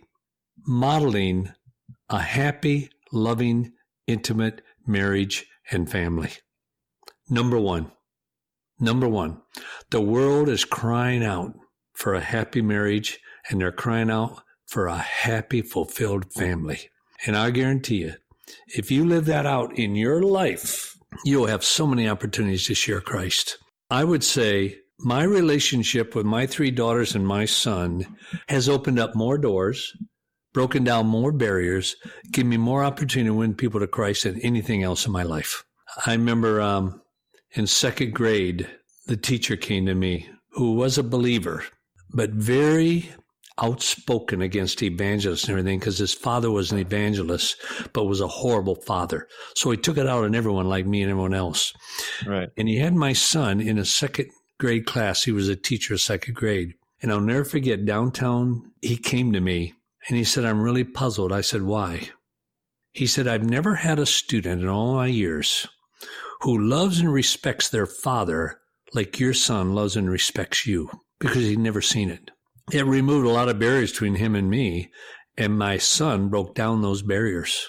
modeling 0.66 1.52
a 2.10 2.18
happy, 2.18 2.90
loving, 3.12 3.72
intimate 4.06 4.62
marriage 4.86 5.46
and 5.70 5.90
family. 5.90 6.30
Number 7.28 7.58
one. 7.58 7.90
Number 8.78 9.08
one. 9.08 9.40
The 9.90 10.00
world 10.00 10.48
is 10.48 10.64
crying 10.64 11.24
out 11.24 11.54
for 11.94 12.14
a 12.14 12.20
happy 12.20 12.60
marriage 12.60 13.20
and 13.48 13.60
they're 13.60 13.72
crying 13.72 14.10
out 14.10 14.42
for 14.66 14.86
a 14.86 14.96
happy, 14.96 15.62
fulfilled 15.62 16.32
family. 16.32 16.90
And 17.26 17.36
I 17.36 17.50
guarantee 17.50 17.98
you, 17.98 18.14
if 18.68 18.90
you 18.90 19.04
live 19.04 19.26
that 19.26 19.46
out 19.46 19.78
in 19.78 19.94
your 19.94 20.22
life, 20.22 20.96
you'll 21.24 21.46
have 21.46 21.64
so 21.64 21.86
many 21.86 22.08
opportunities 22.08 22.66
to 22.66 22.74
share 22.74 23.00
Christ. 23.00 23.58
I 23.90 24.04
would 24.04 24.24
say 24.24 24.76
my 24.98 25.22
relationship 25.22 26.14
with 26.14 26.26
my 26.26 26.46
three 26.46 26.70
daughters 26.70 27.14
and 27.14 27.26
my 27.26 27.44
son 27.44 28.16
has 28.48 28.68
opened 28.68 28.98
up 28.98 29.14
more 29.14 29.38
doors, 29.38 29.92
broken 30.54 30.84
down 30.84 31.06
more 31.06 31.32
barriers, 31.32 31.96
given 32.30 32.48
me 32.48 32.56
more 32.56 32.82
opportunity 32.82 33.28
to 33.28 33.34
win 33.34 33.54
people 33.54 33.80
to 33.80 33.86
Christ 33.86 34.22
than 34.22 34.40
anything 34.40 34.82
else 34.82 35.04
in 35.04 35.12
my 35.12 35.24
life. 35.24 35.64
I 36.06 36.12
remember 36.12 36.62
um, 36.62 37.02
in 37.52 37.66
second 37.66 38.14
grade, 38.14 38.66
the 39.06 39.16
teacher 39.16 39.56
came 39.56 39.84
to 39.86 39.94
me 39.94 40.30
who 40.52 40.72
was 40.72 40.96
a 40.96 41.02
believer, 41.02 41.64
but 42.10 42.30
very 42.30 43.10
outspoken 43.58 44.42
against 44.42 44.82
evangelists 44.82 45.44
and 45.44 45.50
everything 45.50 45.78
because 45.78 45.98
his 45.98 46.14
father 46.14 46.50
was 46.50 46.72
an 46.72 46.78
evangelist, 46.78 47.56
but 47.92 48.04
was 48.04 48.20
a 48.20 48.26
horrible 48.26 48.74
father. 48.74 49.28
So 49.54 49.70
he 49.70 49.76
took 49.76 49.98
it 49.98 50.08
out 50.08 50.24
on 50.24 50.34
everyone 50.34 50.68
like 50.68 50.86
me 50.86 51.02
and 51.02 51.10
everyone 51.10 51.34
else. 51.34 51.72
Right. 52.26 52.48
And 52.56 52.68
he 52.68 52.78
had 52.78 52.94
my 52.94 53.12
son 53.12 53.60
in 53.60 53.78
a 53.78 53.84
second 53.84 54.30
grade 54.58 54.86
class. 54.86 55.22
He 55.22 55.32
was 55.32 55.48
a 55.48 55.56
teacher 55.56 55.94
of 55.94 56.00
second 56.00 56.34
grade. 56.34 56.74
And 57.02 57.12
I'll 57.12 57.20
never 57.20 57.44
forget 57.44 57.84
downtown, 57.84 58.72
he 58.80 58.96
came 58.96 59.32
to 59.32 59.40
me 59.40 59.74
and 60.08 60.16
he 60.16 60.24
said, 60.24 60.44
I'm 60.44 60.62
really 60.62 60.84
puzzled. 60.84 61.32
I 61.32 61.40
said, 61.40 61.62
Why? 61.62 62.10
He 62.92 63.06
said, 63.06 63.26
I've 63.26 63.44
never 63.44 63.74
had 63.76 63.98
a 63.98 64.06
student 64.06 64.62
in 64.62 64.68
all 64.68 64.94
my 64.94 65.06
years 65.06 65.66
who 66.42 66.58
loves 66.58 67.00
and 67.00 67.12
respects 67.12 67.68
their 67.68 67.86
father 67.86 68.60
like 68.92 69.18
your 69.18 69.34
son 69.34 69.74
loves 69.74 69.96
and 69.96 70.08
respects 70.08 70.66
you 70.66 70.90
because 71.18 71.42
he'd 71.42 71.58
never 71.58 71.80
seen 71.80 72.10
it. 72.10 72.30
It 72.72 72.86
removed 72.86 73.26
a 73.26 73.30
lot 73.30 73.48
of 73.48 73.58
barriers 73.58 73.90
between 73.90 74.14
him 74.14 74.34
and 74.34 74.48
me, 74.48 74.90
and 75.36 75.58
my 75.58 75.78
son 75.78 76.28
broke 76.28 76.54
down 76.54 76.82
those 76.82 77.02
barriers. 77.02 77.68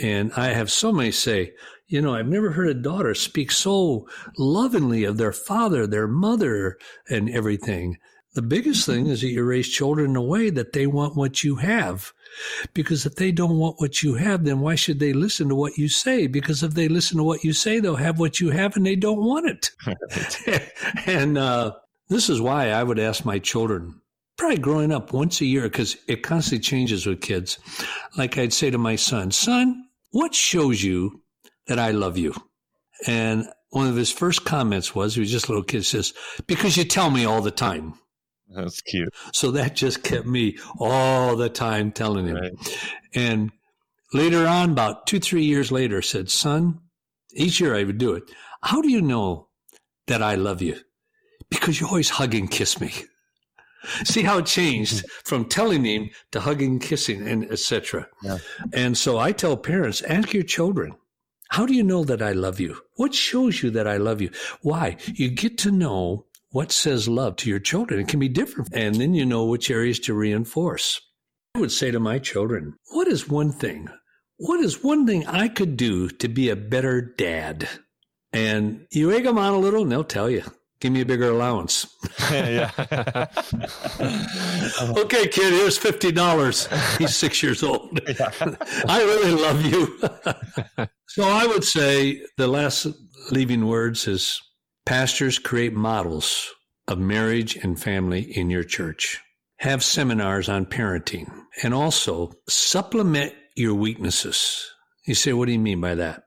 And 0.00 0.32
I 0.36 0.48
have 0.48 0.70
so 0.70 0.92
many 0.92 1.10
say, 1.10 1.52
you 1.86 2.00
know, 2.00 2.14
I've 2.14 2.26
never 2.26 2.52
heard 2.52 2.68
a 2.68 2.74
daughter 2.74 3.14
speak 3.14 3.50
so 3.50 4.08
lovingly 4.38 5.04
of 5.04 5.16
their 5.16 5.32
father, 5.32 5.86
their 5.86 6.08
mother, 6.08 6.78
and 7.08 7.28
everything. 7.28 7.98
The 8.34 8.42
biggest 8.42 8.84
thing 8.84 9.06
is 9.06 9.20
that 9.20 9.28
you 9.28 9.44
raise 9.44 9.68
children 9.68 10.10
in 10.10 10.16
a 10.16 10.22
way 10.22 10.50
that 10.50 10.72
they 10.72 10.86
want 10.86 11.16
what 11.16 11.44
you 11.44 11.56
have. 11.56 12.12
Because 12.72 13.06
if 13.06 13.14
they 13.14 13.30
don't 13.30 13.58
want 13.58 13.80
what 13.80 14.02
you 14.02 14.14
have, 14.14 14.44
then 14.44 14.58
why 14.58 14.74
should 14.74 14.98
they 14.98 15.12
listen 15.12 15.48
to 15.48 15.54
what 15.54 15.78
you 15.78 15.88
say? 15.88 16.26
Because 16.26 16.64
if 16.64 16.74
they 16.74 16.88
listen 16.88 17.18
to 17.18 17.22
what 17.22 17.44
you 17.44 17.52
say, 17.52 17.78
they'll 17.78 17.94
have 17.94 18.18
what 18.18 18.40
you 18.40 18.50
have 18.50 18.76
and 18.76 18.84
they 18.84 18.96
don't 18.96 19.24
want 19.24 19.46
it. 19.46 19.70
and 21.06 21.38
uh, 21.38 21.72
this 22.08 22.28
is 22.28 22.40
why 22.40 22.70
I 22.70 22.82
would 22.82 22.98
ask 22.98 23.24
my 23.24 23.38
children, 23.38 24.00
probably 24.36 24.58
growing 24.58 24.90
up 24.90 25.12
once 25.12 25.40
a 25.40 25.46
year, 25.46 25.62
because 25.62 25.96
it 26.08 26.24
constantly 26.24 26.64
changes 26.64 27.06
with 27.06 27.20
kids. 27.20 27.60
Like 28.16 28.36
I'd 28.36 28.52
say 28.52 28.68
to 28.70 28.78
my 28.78 28.96
son, 28.96 29.30
son, 29.30 29.86
what 30.10 30.34
shows 30.34 30.82
you 30.82 31.22
that 31.68 31.78
I 31.78 31.92
love 31.92 32.18
you? 32.18 32.34
And 33.06 33.46
one 33.70 33.86
of 33.86 33.94
his 33.94 34.10
first 34.10 34.44
comments 34.44 34.92
was, 34.92 35.14
he 35.14 35.20
was 35.20 35.30
just 35.30 35.46
a 35.46 35.52
little 35.52 35.64
kid, 35.64 35.84
says, 35.84 36.14
because 36.48 36.76
you 36.76 36.84
tell 36.84 37.10
me 37.10 37.24
all 37.24 37.40
the 37.40 37.52
time. 37.52 37.94
That's 38.48 38.80
cute. 38.82 39.12
So 39.32 39.50
that 39.52 39.74
just 39.74 40.02
kept 40.02 40.26
me 40.26 40.58
all 40.78 41.36
the 41.36 41.48
time 41.48 41.92
telling 41.92 42.26
him. 42.26 42.36
Right. 42.36 42.52
And 43.14 43.50
later 44.12 44.46
on, 44.46 44.70
about 44.70 45.06
two, 45.06 45.20
three 45.20 45.44
years 45.44 45.72
later, 45.72 46.02
said, 46.02 46.30
son, 46.30 46.80
each 47.32 47.60
year 47.60 47.74
I 47.74 47.84
would 47.84 47.98
do 47.98 48.14
it. 48.14 48.24
How 48.62 48.80
do 48.80 48.90
you 48.90 49.02
know 49.02 49.48
that 50.06 50.22
I 50.22 50.34
love 50.34 50.62
you? 50.62 50.78
Because 51.50 51.80
you 51.80 51.86
always 51.86 52.10
hug 52.10 52.34
and 52.34 52.50
kiss 52.50 52.80
me. 52.80 52.92
See 54.04 54.22
how 54.22 54.38
it 54.38 54.46
changed 54.46 55.04
from 55.24 55.44
telling 55.44 55.84
him 55.84 56.10
to 56.32 56.40
hugging, 56.40 56.78
kissing, 56.78 57.26
and 57.28 57.50
etc. 57.50 58.08
Yeah. 58.22 58.38
And 58.72 58.96
so 58.96 59.18
I 59.18 59.32
tell 59.32 59.56
parents, 59.56 60.02
ask 60.02 60.32
your 60.32 60.42
children, 60.42 60.94
how 61.50 61.66
do 61.66 61.74
you 61.74 61.82
know 61.82 62.04
that 62.04 62.22
I 62.22 62.32
love 62.32 62.60
you? 62.60 62.78
What 62.96 63.14
shows 63.14 63.62
you 63.62 63.70
that 63.70 63.86
I 63.86 63.98
love 63.98 64.20
you? 64.20 64.30
Why? 64.62 64.96
You 65.14 65.28
get 65.28 65.58
to 65.58 65.70
know 65.70 66.26
what 66.54 66.70
says 66.70 67.08
love 67.08 67.34
to 67.34 67.50
your 67.50 67.58
children. 67.58 67.98
It 67.98 68.06
can 68.06 68.20
be 68.20 68.28
different. 68.28 68.72
And 68.72 68.94
then 68.94 69.12
you 69.12 69.26
know 69.26 69.44
which 69.44 69.72
areas 69.72 69.98
to 70.00 70.14
reinforce. 70.14 71.00
I 71.56 71.58
would 71.58 71.72
say 71.72 71.90
to 71.90 71.98
my 71.98 72.20
children, 72.20 72.74
what 72.92 73.08
is 73.08 73.28
one 73.28 73.50
thing? 73.50 73.88
What 74.36 74.60
is 74.60 74.84
one 74.84 75.04
thing 75.04 75.26
I 75.26 75.48
could 75.48 75.76
do 75.76 76.08
to 76.08 76.28
be 76.28 76.50
a 76.50 76.56
better 76.56 77.00
dad? 77.00 77.68
And 78.32 78.86
you 78.92 79.10
egg 79.10 79.24
them 79.24 79.36
on 79.36 79.52
a 79.52 79.58
little 79.58 79.82
and 79.82 79.90
they'll 79.90 80.04
tell 80.04 80.30
you, 80.30 80.44
give 80.78 80.92
me 80.92 81.00
a 81.00 81.04
bigger 81.04 81.28
allowance. 81.28 81.92
yeah. 82.30 82.70
okay, 84.96 85.26
kid, 85.26 85.54
here's 85.54 85.76
$50. 85.76 86.98
He's 86.98 87.16
six 87.16 87.42
years 87.42 87.64
old. 87.64 87.98
I 88.88 89.02
really 89.02 89.32
love 89.32 89.60
you. 89.66 89.98
so 91.08 91.24
I 91.24 91.46
would 91.48 91.64
say 91.64 92.22
the 92.36 92.46
last 92.46 92.86
leaving 93.32 93.66
words 93.66 94.06
is 94.06 94.40
pastors 94.86 95.38
create 95.38 95.72
models 95.72 96.50
of 96.88 96.98
marriage 96.98 97.56
and 97.56 97.80
family 97.80 98.22
in 98.22 98.50
your 98.50 98.64
church. 98.64 99.20
Have 99.58 99.82
seminars 99.82 100.48
on 100.48 100.66
parenting 100.66 101.32
and 101.62 101.72
also 101.72 102.32
supplement 102.48 103.32
your 103.56 103.74
weaknesses. 103.74 104.70
You 105.06 105.14
say, 105.14 105.32
what 105.32 105.46
do 105.46 105.52
you 105.52 105.58
mean 105.58 105.80
by 105.80 105.94
that? 105.94 106.24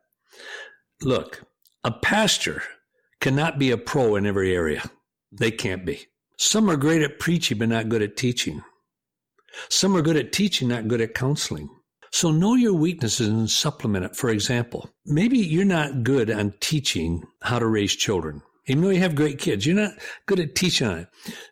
Look, 1.02 1.44
a 1.84 1.92
pastor 1.92 2.64
cannot 3.20 3.60
be 3.60 3.72
a 3.72 3.78
pro 3.78 4.16
in 4.16 4.26
every 4.26 4.56
area. 4.56 4.84
They 5.32 5.52
can't 5.52 5.86
be. 5.86 6.06
Some 6.38 6.70
are 6.70 6.78
great 6.78 7.02
at 7.02 7.20
preaching, 7.20 7.58
but 7.58 7.70
not 7.70 7.90
good 7.90 8.02
at 8.02 8.18
teaching. 8.18 8.64
Some 9.70 9.96
are 9.96 10.02
good 10.02 10.18
at 10.18 10.32
teaching, 10.32 10.68
not 10.68 10.88
good 10.88 11.02
at 11.02 11.14
counseling. 11.14 11.70
So 12.12 12.32
know 12.32 12.56
your 12.56 12.74
weaknesses 12.74 13.28
and 13.28 13.50
supplement 13.50 14.06
it. 14.06 14.16
For 14.16 14.30
example, 14.30 14.90
maybe 15.06 15.38
you're 15.38 15.66
not 15.66 16.04
good 16.04 16.32
on 16.32 16.54
teaching 16.60 17.24
how 17.42 17.60
to 17.60 17.68
raise 17.68 17.96
children. 17.96 18.42
Even 18.68 18.84
though 18.84 18.90
you 18.90 19.00
have 19.00 19.16
great 19.16 19.40
kids, 19.40 19.66
you're 19.66 19.76
not 19.76 19.94
good 20.26 20.40
at 20.40 20.56
teaching 20.56 20.88
on 20.88 21.00
it. 21.00 21.08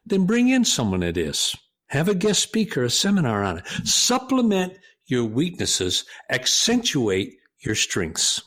Then 0.05 0.25
bring 0.25 0.49
in 0.49 0.65
someone 0.65 0.99
that 0.99 1.17
is. 1.17 1.55
Have 1.87 2.09
a 2.09 2.15
guest 2.15 2.41
speaker, 2.41 2.83
a 2.83 2.89
seminar 2.89 3.43
on 3.43 3.59
it. 3.59 3.67
Supplement 3.87 4.73
your 5.05 5.23
weaknesses, 5.23 6.03
accentuate 6.29 7.33
your 7.59 7.75
strengths. 7.75 8.41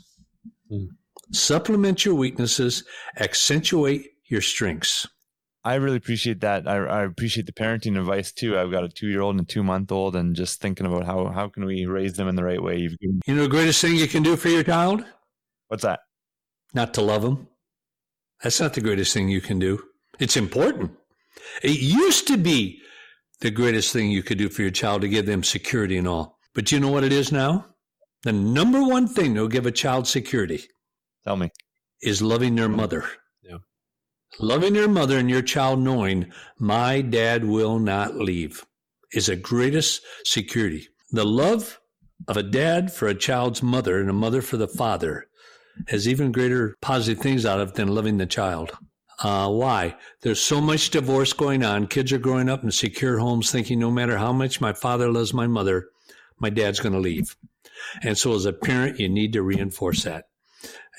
Hmm. 0.71 0.87
Supplement 1.33 2.05
your 2.05 2.15
weaknesses, 2.15 2.85
accentuate 3.19 4.07
your 4.29 4.41
strengths. 4.41 5.07
I 5.65 5.75
really 5.75 5.97
appreciate 5.97 6.41
that. 6.41 6.67
I, 6.67 6.77
I 6.77 7.05
appreciate 7.05 7.47
the 7.47 7.53
parenting 7.53 7.99
advice 7.99 8.33
too. 8.33 8.59
I've 8.59 8.71
got 8.71 8.85
a 8.85 8.89
two 8.89 9.09
year 9.09 9.21
old 9.21 9.37
and 9.37 9.45
a 9.45 9.45
two 9.53 9.63
month 9.63 9.93
old, 9.93 10.17
and 10.17 10.35
just 10.35 10.61
thinking 10.61 10.87
about 10.87 11.05
how 11.05 11.27
how 11.27 11.49
can 11.49 11.65
we 11.65 11.85
raise 11.87 12.15
them 12.15 12.29
in 12.29 12.37
the 12.37 12.45
right 12.45 12.63
way. 12.63 12.89
Given, 12.89 13.21
You 13.27 13.35
know 13.35 13.43
the 13.43 13.49
greatest 13.49 13.81
thing 13.81 13.97
you 13.97 14.09
can 14.09 14.23
do 14.23 14.37
for 14.37 14.49
your 14.49 14.63
child? 14.63 15.05
what's 15.69 15.83
that? 15.83 16.01
Not 16.73 16.95
to 16.95 17.03
love 17.03 17.23
them. 17.23 17.49
That's 18.43 18.61
not 18.61 18.75
the 18.75 18.81
greatest 18.81 19.13
thing 19.13 19.29
you 19.29 19.41
can 19.41 19.59
do. 19.59 19.83
It's 20.19 20.37
important. 20.37 20.93
It 21.63 21.81
used 21.81 22.27
to 22.29 22.37
be 22.37 22.81
the 23.41 23.51
greatest 23.51 23.93
thing 23.93 24.11
you 24.11 24.23
could 24.23 24.39
do 24.39 24.49
for 24.49 24.63
your 24.63 24.71
child 24.71 25.03
to 25.03 25.09
give 25.09 25.27
them 25.27 25.43
security 25.43 25.97
and 25.97 26.09
all. 26.09 26.39
But 26.55 26.73
you 26.73 26.81
know 26.81 26.91
what 26.91 27.05
it 27.05 27.13
is 27.13 27.31
now? 27.31 27.67
The 28.23 28.33
number 28.33 28.83
one 28.83 29.07
thing 29.07 29.35
that 29.35 29.41
will 29.41 29.49
give 29.49 29.67
a 29.67 29.73
child 29.73 30.09
security 30.09 30.65
Tell 31.25 31.37
me. 31.37 31.51
is 32.03 32.21
loving 32.21 32.57
their 32.57 32.69
mother. 32.69 33.05
Yeah. 33.43 33.59
Loving 34.41 34.75
their 34.75 34.89
mother 34.89 35.19
and 35.19 35.31
your 35.31 35.43
child 35.43 35.79
knowing 35.79 36.33
my 36.59 37.01
dad 37.01 37.45
will 37.45 37.79
not 37.79 38.17
leave 38.17 38.65
is 39.13 39.27
the 39.27 39.37
greatest 39.37 40.03
security. 40.25 40.89
The 41.13 41.25
love 41.25 41.81
of 42.27 42.37
a 42.37 42.43
dad 42.43 42.93
for 42.93 43.07
a 43.07 43.15
child's 43.15 43.63
mother 43.63 44.01
and 44.01 44.11
a 44.11 44.15
mother 44.15 44.43
for 44.43 44.57
the 44.57 44.69
father 44.69 45.28
has 45.87 46.09
even 46.09 46.33
greater 46.33 46.77
positive 46.81 47.23
things 47.23 47.47
out 47.47 47.61
of 47.61 47.75
than 47.75 47.89
loving 47.89 48.19
the 48.19 48.27
child. 48.27 48.77
Uh, 49.21 49.49
why? 49.51 49.97
There's 50.23 50.41
so 50.41 50.61
much 50.61 50.91
divorce 50.91 51.33
going 51.33 51.65
on. 51.65 51.89
Kids 51.89 52.13
are 52.13 52.19
growing 52.19 52.49
up 52.49 52.63
in 52.63 52.71
secure 52.71 53.19
homes 53.19 53.51
thinking 53.51 53.79
no 53.79 53.91
matter 53.91 54.17
how 54.17 54.33
much 54.33 54.61
my 54.61 54.73
father 54.73 55.11
loves 55.11 55.35
my 55.35 55.47
mother, 55.47 55.89
my 56.39 56.51
dad's 56.51 56.81
going 56.81 56.93
to 56.93 57.01
leave. 57.01 57.37
And 58.03 58.17
so 58.17 58.35
as 58.35 58.45
a 58.45 58.53
parent, 58.53 59.01
you 59.01 59.09
need 59.09 59.33
to 59.33 59.43
reinforce 59.43 60.05
that. 60.05 60.27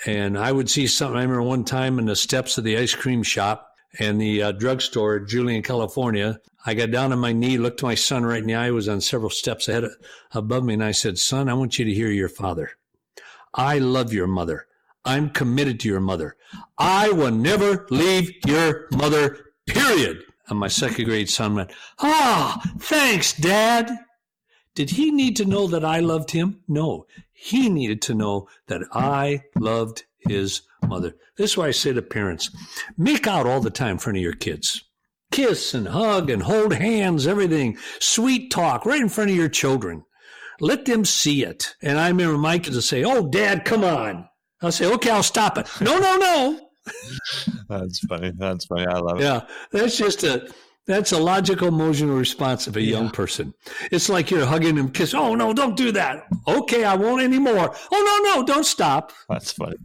And 0.06 0.38
I 0.38 0.52
would 0.52 0.70
see 0.70 0.88
something. 0.88 1.18
I 1.18 1.22
remember 1.22 1.44
one 1.44 1.66
time 1.66 2.00
in 2.00 2.06
the 2.06 2.16
steps 2.16 2.58
of 2.58 2.64
the 2.64 2.78
ice 2.78 2.96
cream 2.96 3.24
shop 3.24 3.70
and 3.98 4.20
the 4.20 4.44
uh, 4.44 4.52
drugstore 4.52 5.18
at 5.18 5.28
Julian, 5.28 5.64
California. 5.64 6.40
I 6.66 6.74
got 6.74 6.92
down 6.92 7.12
on 7.12 7.20
my 7.20 7.34
knee, 7.34 7.58
looked 7.58 7.84
my 7.84 7.96
son 7.96 8.26
right 8.26 8.42
in 8.42 8.48
the 8.48 8.56
eye. 8.56 8.66
He 8.66 8.72
was 8.72 8.88
on 8.88 9.02
several 9.02 9.30
steps 9.30 9.68
ahead 9.68 9.86
of, 9.86 9.92
above 10.32 10.64
me, 10.64 10.76
and 10.76 10.84
I 10.84 10.92
said, 10.92 11.18
"Son, 11.18 11.50
I 11.50 11.54
want 11.54 11.80
you 11.80 11.86
to 11.86 11.94
hear 11.94 12.12
your 12.12 12.30
father. 12.30 12.72
I 13.54 13.80
love 13.80 14.14
your 14.14 14.28
mother. 14.28 14.68
I'm 15.06 15.30
committed 15.30 15.80
to 15.82 15.88
your 15.88 16.00
mother. 16.00 16.36
I 16.78 17.10
will 17.10 17.32
never 17.32 17.88
leave 17.90 18.32
your 18.46 18.88
mother. 18.92 19.54
Period." 19.68 20.24
And 20.48 20.60
my 20.60 20.68
second 20.68 21.06
grade 21.06 21.30
son 21.30 21.56
went, 21.56 21.72
"Ah, 22.00 22.62
thanks, 22.80 23.34
Dad." 23.34 23.92
Did 24.80 24.92
he 24.92 25.12
need 25.12 25.36
to 25.36 25.46
know 25.46 25.68
that 25.68 25.84
I 25.84 26.00
loved 26.00 26.32
him? 26.32 26.62
No. 26.68 27.06
He 27.34 27.68
needed 27.68 28.02
to 28.04 28.14
know 28.14 28.48
that 28.68 28.84
I 28.94 29.44
loved 29.58 30.06
his 30.20 30.62
mother. 30.88 31.16
This 31.36 31.52
is 31.52 31.58
why 31.58 31.68
I 31.68 31.72
say 31.72 31.92
to 31.92 32.02
parents 32.02 32.50
make 32.98 33.28
out 33.28 33.46
all 33.46 33.60
the 33.60 33.72
time 33.72 33.92
in 33.92 33.98
front 33.98 34.18
of 34.18 34.24
your 34.24 34.34
kids. 34.34 34.82
Kiss 35.32 35.74
and 35.74 35.90
hug 35.90 36.30
and 36.30 36.44
hold 36.44 36.74
hands, 36.74 37.28
everything. 37.28 37.78
Sweet 38.00 38.52
talk 38.52 38.86
right 38.86 39.02
in 39.02 39.10
front 39.10 39.32
of 39.32 39.36
your 39.36 39.50
children. 39.50 40.06
Let 40.62 40.86
them 40.86 41.04
see 41.04 41.44
it. 41.44 41.76
And 41.82 42.00
I 42.00 42.08
remember 42.08 42.38
my 42.38 42.58
kids 42.58 42.78
would 42.78 42.86
say, 42.86 43.04
Oh, 43.04 43.28
dad, 43.28 43.66
come 43.66 43.84
on. 43.84 44.29
I'll 44.62 44.72
say, 44.72 44.92
Okay, 44.94 45.10
I'll 45.10 45.24
stop 45.24 45.58
it. 45.58 45.68
No, 45.82 45.98
no, 46.00 46.18
no. 46.18 46.60
That's 47.70 48.00
funny. 48.00 48.32
That's 48.36 48.66
funny. 48.66 48.86
I 48.88 48.98
love 49.00 49.20
it. 49.20 49.24
Yeah, 49.24 49.42
that's 49.72 49.98
just 49.98 50.24
a 50.24 50.50
that's 50.88 51.12
a 51.12 51.20
logical 51.20 51.68
emotional 51.68 52.16
response 52.18 52.66
of 52.66 52.76
a 52.78 52.82
young 52.82 53.06
Yeah. 53.06 53.12
person. 53.12 53.54
It's 53.92 54.10
like 54.10 54.32
you're 54.32 54.46
hugging 54.46 54.76
them, 54.76 54.90
kiss. 54.92 55.14
Oh 55.14 55.36
no, 55.36 55.54
don't 55.54 55.78
do 55.78 55.92
that. 55.92 56.26
Okay, 56.48 56.84
I 56.84 56.96
won't 56.96 57.22
anymore. 57.22 57.76
Oh 57.92 58.22
no, 58.24 58.42
no, 58.42 58.46
don't 58.46 58.66
stop. 58.66 59.12
That's 59.30 59.52
funny. 59.52 59.76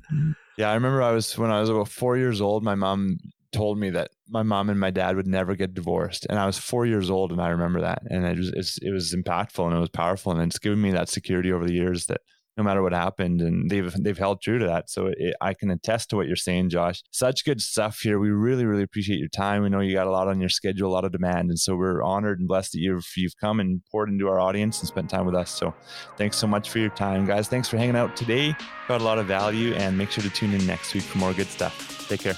Yeah, 0.57 0.71
I 0.71 0.75
remember 0.75 1.03
I 1.03 1.11
was 1.13 1.37
when 1.37 1.51
I 1.51 1.61
was 1.61 1.69
about 1.69 1.89
four 1.89 2.17
years 2.17 2.41
old. 2.41 2.63
My 2.65 2.75
mom 2.75 3.19
told 3.53 3.79
me 3.79 3.91
that 3.91 4.11
my 4.31 4.43
mom 4.43 4.71
and 4.71 4.81
my 4.81 4.91
dad 4.91 5.17
would 5.17 5.27
never 5.27 5.55
get 5.57 5.75
divorced, 5.75 6.27
and 6.31 6.39
I 6.39 6.47
was 6.47 6.57
four 6.57 6.87
years 6.87 7.11
old, 7.11 7.33
and 7.33 7.41
I 7.43 7.49
remember 7.49 7.83
that, 7.83 8.03
and 8.09 8.25
it 8.25 8.39
was 8.39 8.49
it's, 8.55 8.79
it 8.79 8.93
was 8.93 9.15
impactful 9.15 9.67
and 9.67 9.77
it 9.77 9.81
was 9.81 9.91
powerful, 9.91 10.33
and 10.33 10.41
it's 10.41 10.59
given 10.59 10.81
me 10.81 10.93
that 10.93 11.11
security 11.11 11.53
over 11.53 11.67
the 11.67 11.75
years 11.75 12.07
that 12.07 12.23
no 12.57 12.63
matter 12.65 12.83
what 12.83 12.93
happened, 12.93 13.41
and 13.41 13.71
they've 13.71 13.93
they've 14.03 14.19
held 14.19 14.41
true 14.41 14.59
to 14.59 14.67
that. 14.67 14.91
So 14.91 15.07
it, 15.07 15.35
I 15.41 15.55
can 15.55 15.71
attest 15.71 16.11
to 16.11 16.17
what 16.17 16.27
you're 16.27 16.37
saying, 16.37 16.71
Josh. 16.71 17.03
Such 17.11 17.45
good 17.45 17.61
stuff 17.61 18.01
here. 18.01 18.19
We 18.19 18.31
really 18.31 18.65
really 18.65 18.83
appreciate 18.83 19.19
your 19.19 19.29
time. 19.29 19.63
We 19.63 19.71
know 19.71 19.81
you 19.81 19.95
got 19.95 20.07
a 20.07 20.11
lot 20.13 20.29
on 20.29 20.41
your 20.41 20.49
schedule, 20.49 20.91
a 20.91 20.93
lot 20.93 21.05
of 21.05 21.13
demand, 21.13 21.51
and 21.51 21.59
so 21.59 21.77
we're 21.77 22.03
honored 22.03 22.39
and 22.39 22.49
blessed 22.49 22.73
that 22.73 22.81
you've 22.81 23.07
you've 23.17 23.37
come 23.37 23.61
and 23.61 23.83
poured 23.91 24.09
into 24.09 24.29
our 24.29 24.41
audience 24.41 24.81
and 24.81 24.89
spent 24.89 25.11
time 25.11 25.27
with 25.27 25.35
us. 25.35 25.51
So 25.51 25.75
thanks 26.17 26.37
so 26.37 26.47
much 26.47 26.71
for 26.71 26.79
your 26.79 26.91
time, 26.91 27.25
guys. 27.25 27.49
Thanks 27.49 27.69
for 27.69 27.77
hanging 27.77 27.97
out 27.97 28.17
today. 28.17 28.55
Got 28.89 29.01
a 29.01 29.05
lot 29.05 29.19
of 29.19 29.27
value, 29.27 29.75
and 29.75 29.97
make 29.99 30.11
sure 30.11 30.23
to 30.23 30.31
tune 30.31 30.53
in 30.55 30.65
next 30.67 30.95
week 30.95 31.05
for 31.05 31.19
more 31.19 31.33
good 31.33 31.49
stuff. 31.49 32.09
Take 32.09 32.21
care. 32.21 32.37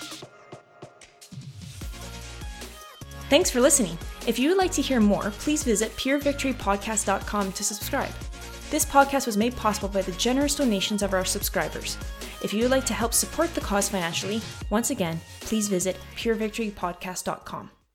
Thanks 3.29 3.51
for 3.51 3.61
listening. 3.61 3.99
If 4.27 4.39
you 4.39 4.49
would 4.51 4.59
like 4.59 4.71
to 4.73 4.83
hear 4.83 5.01
more, 5.01 5.31
please 5.39 5.65
visit 5.65 5.95
purevictorypodcast.com 5.97 7.53
to 7.53 7.65
subscribe. 7.65 8.36
This 8.69 8.85
podcast 8.85 9.27
was 9.27 9.37
made 9.37 9.55
possible 9.55 9.89
by 9.89 10.03
the 10.03 10.13
generous 10.13 10.57
donations 10.57 11.03
of 11.03 11.15
our 11.15 11.25
subscribers. 11.25 11.97
If 12.43 12.53
you 12.53 12.63
would 12.63 12.73
like 12.73 12.87
to 12.87 12.95
help 12.95 13.15
support 13.15 13.55
the 13.55 13.61
cause 13.61 13.89
financially, 13.89 14.41
once 14.71 14.91
again, 14.91 15.21
please 15.41 15.69
visit 15.69 15.97
purevictorypodcast.com. 16.17 17.71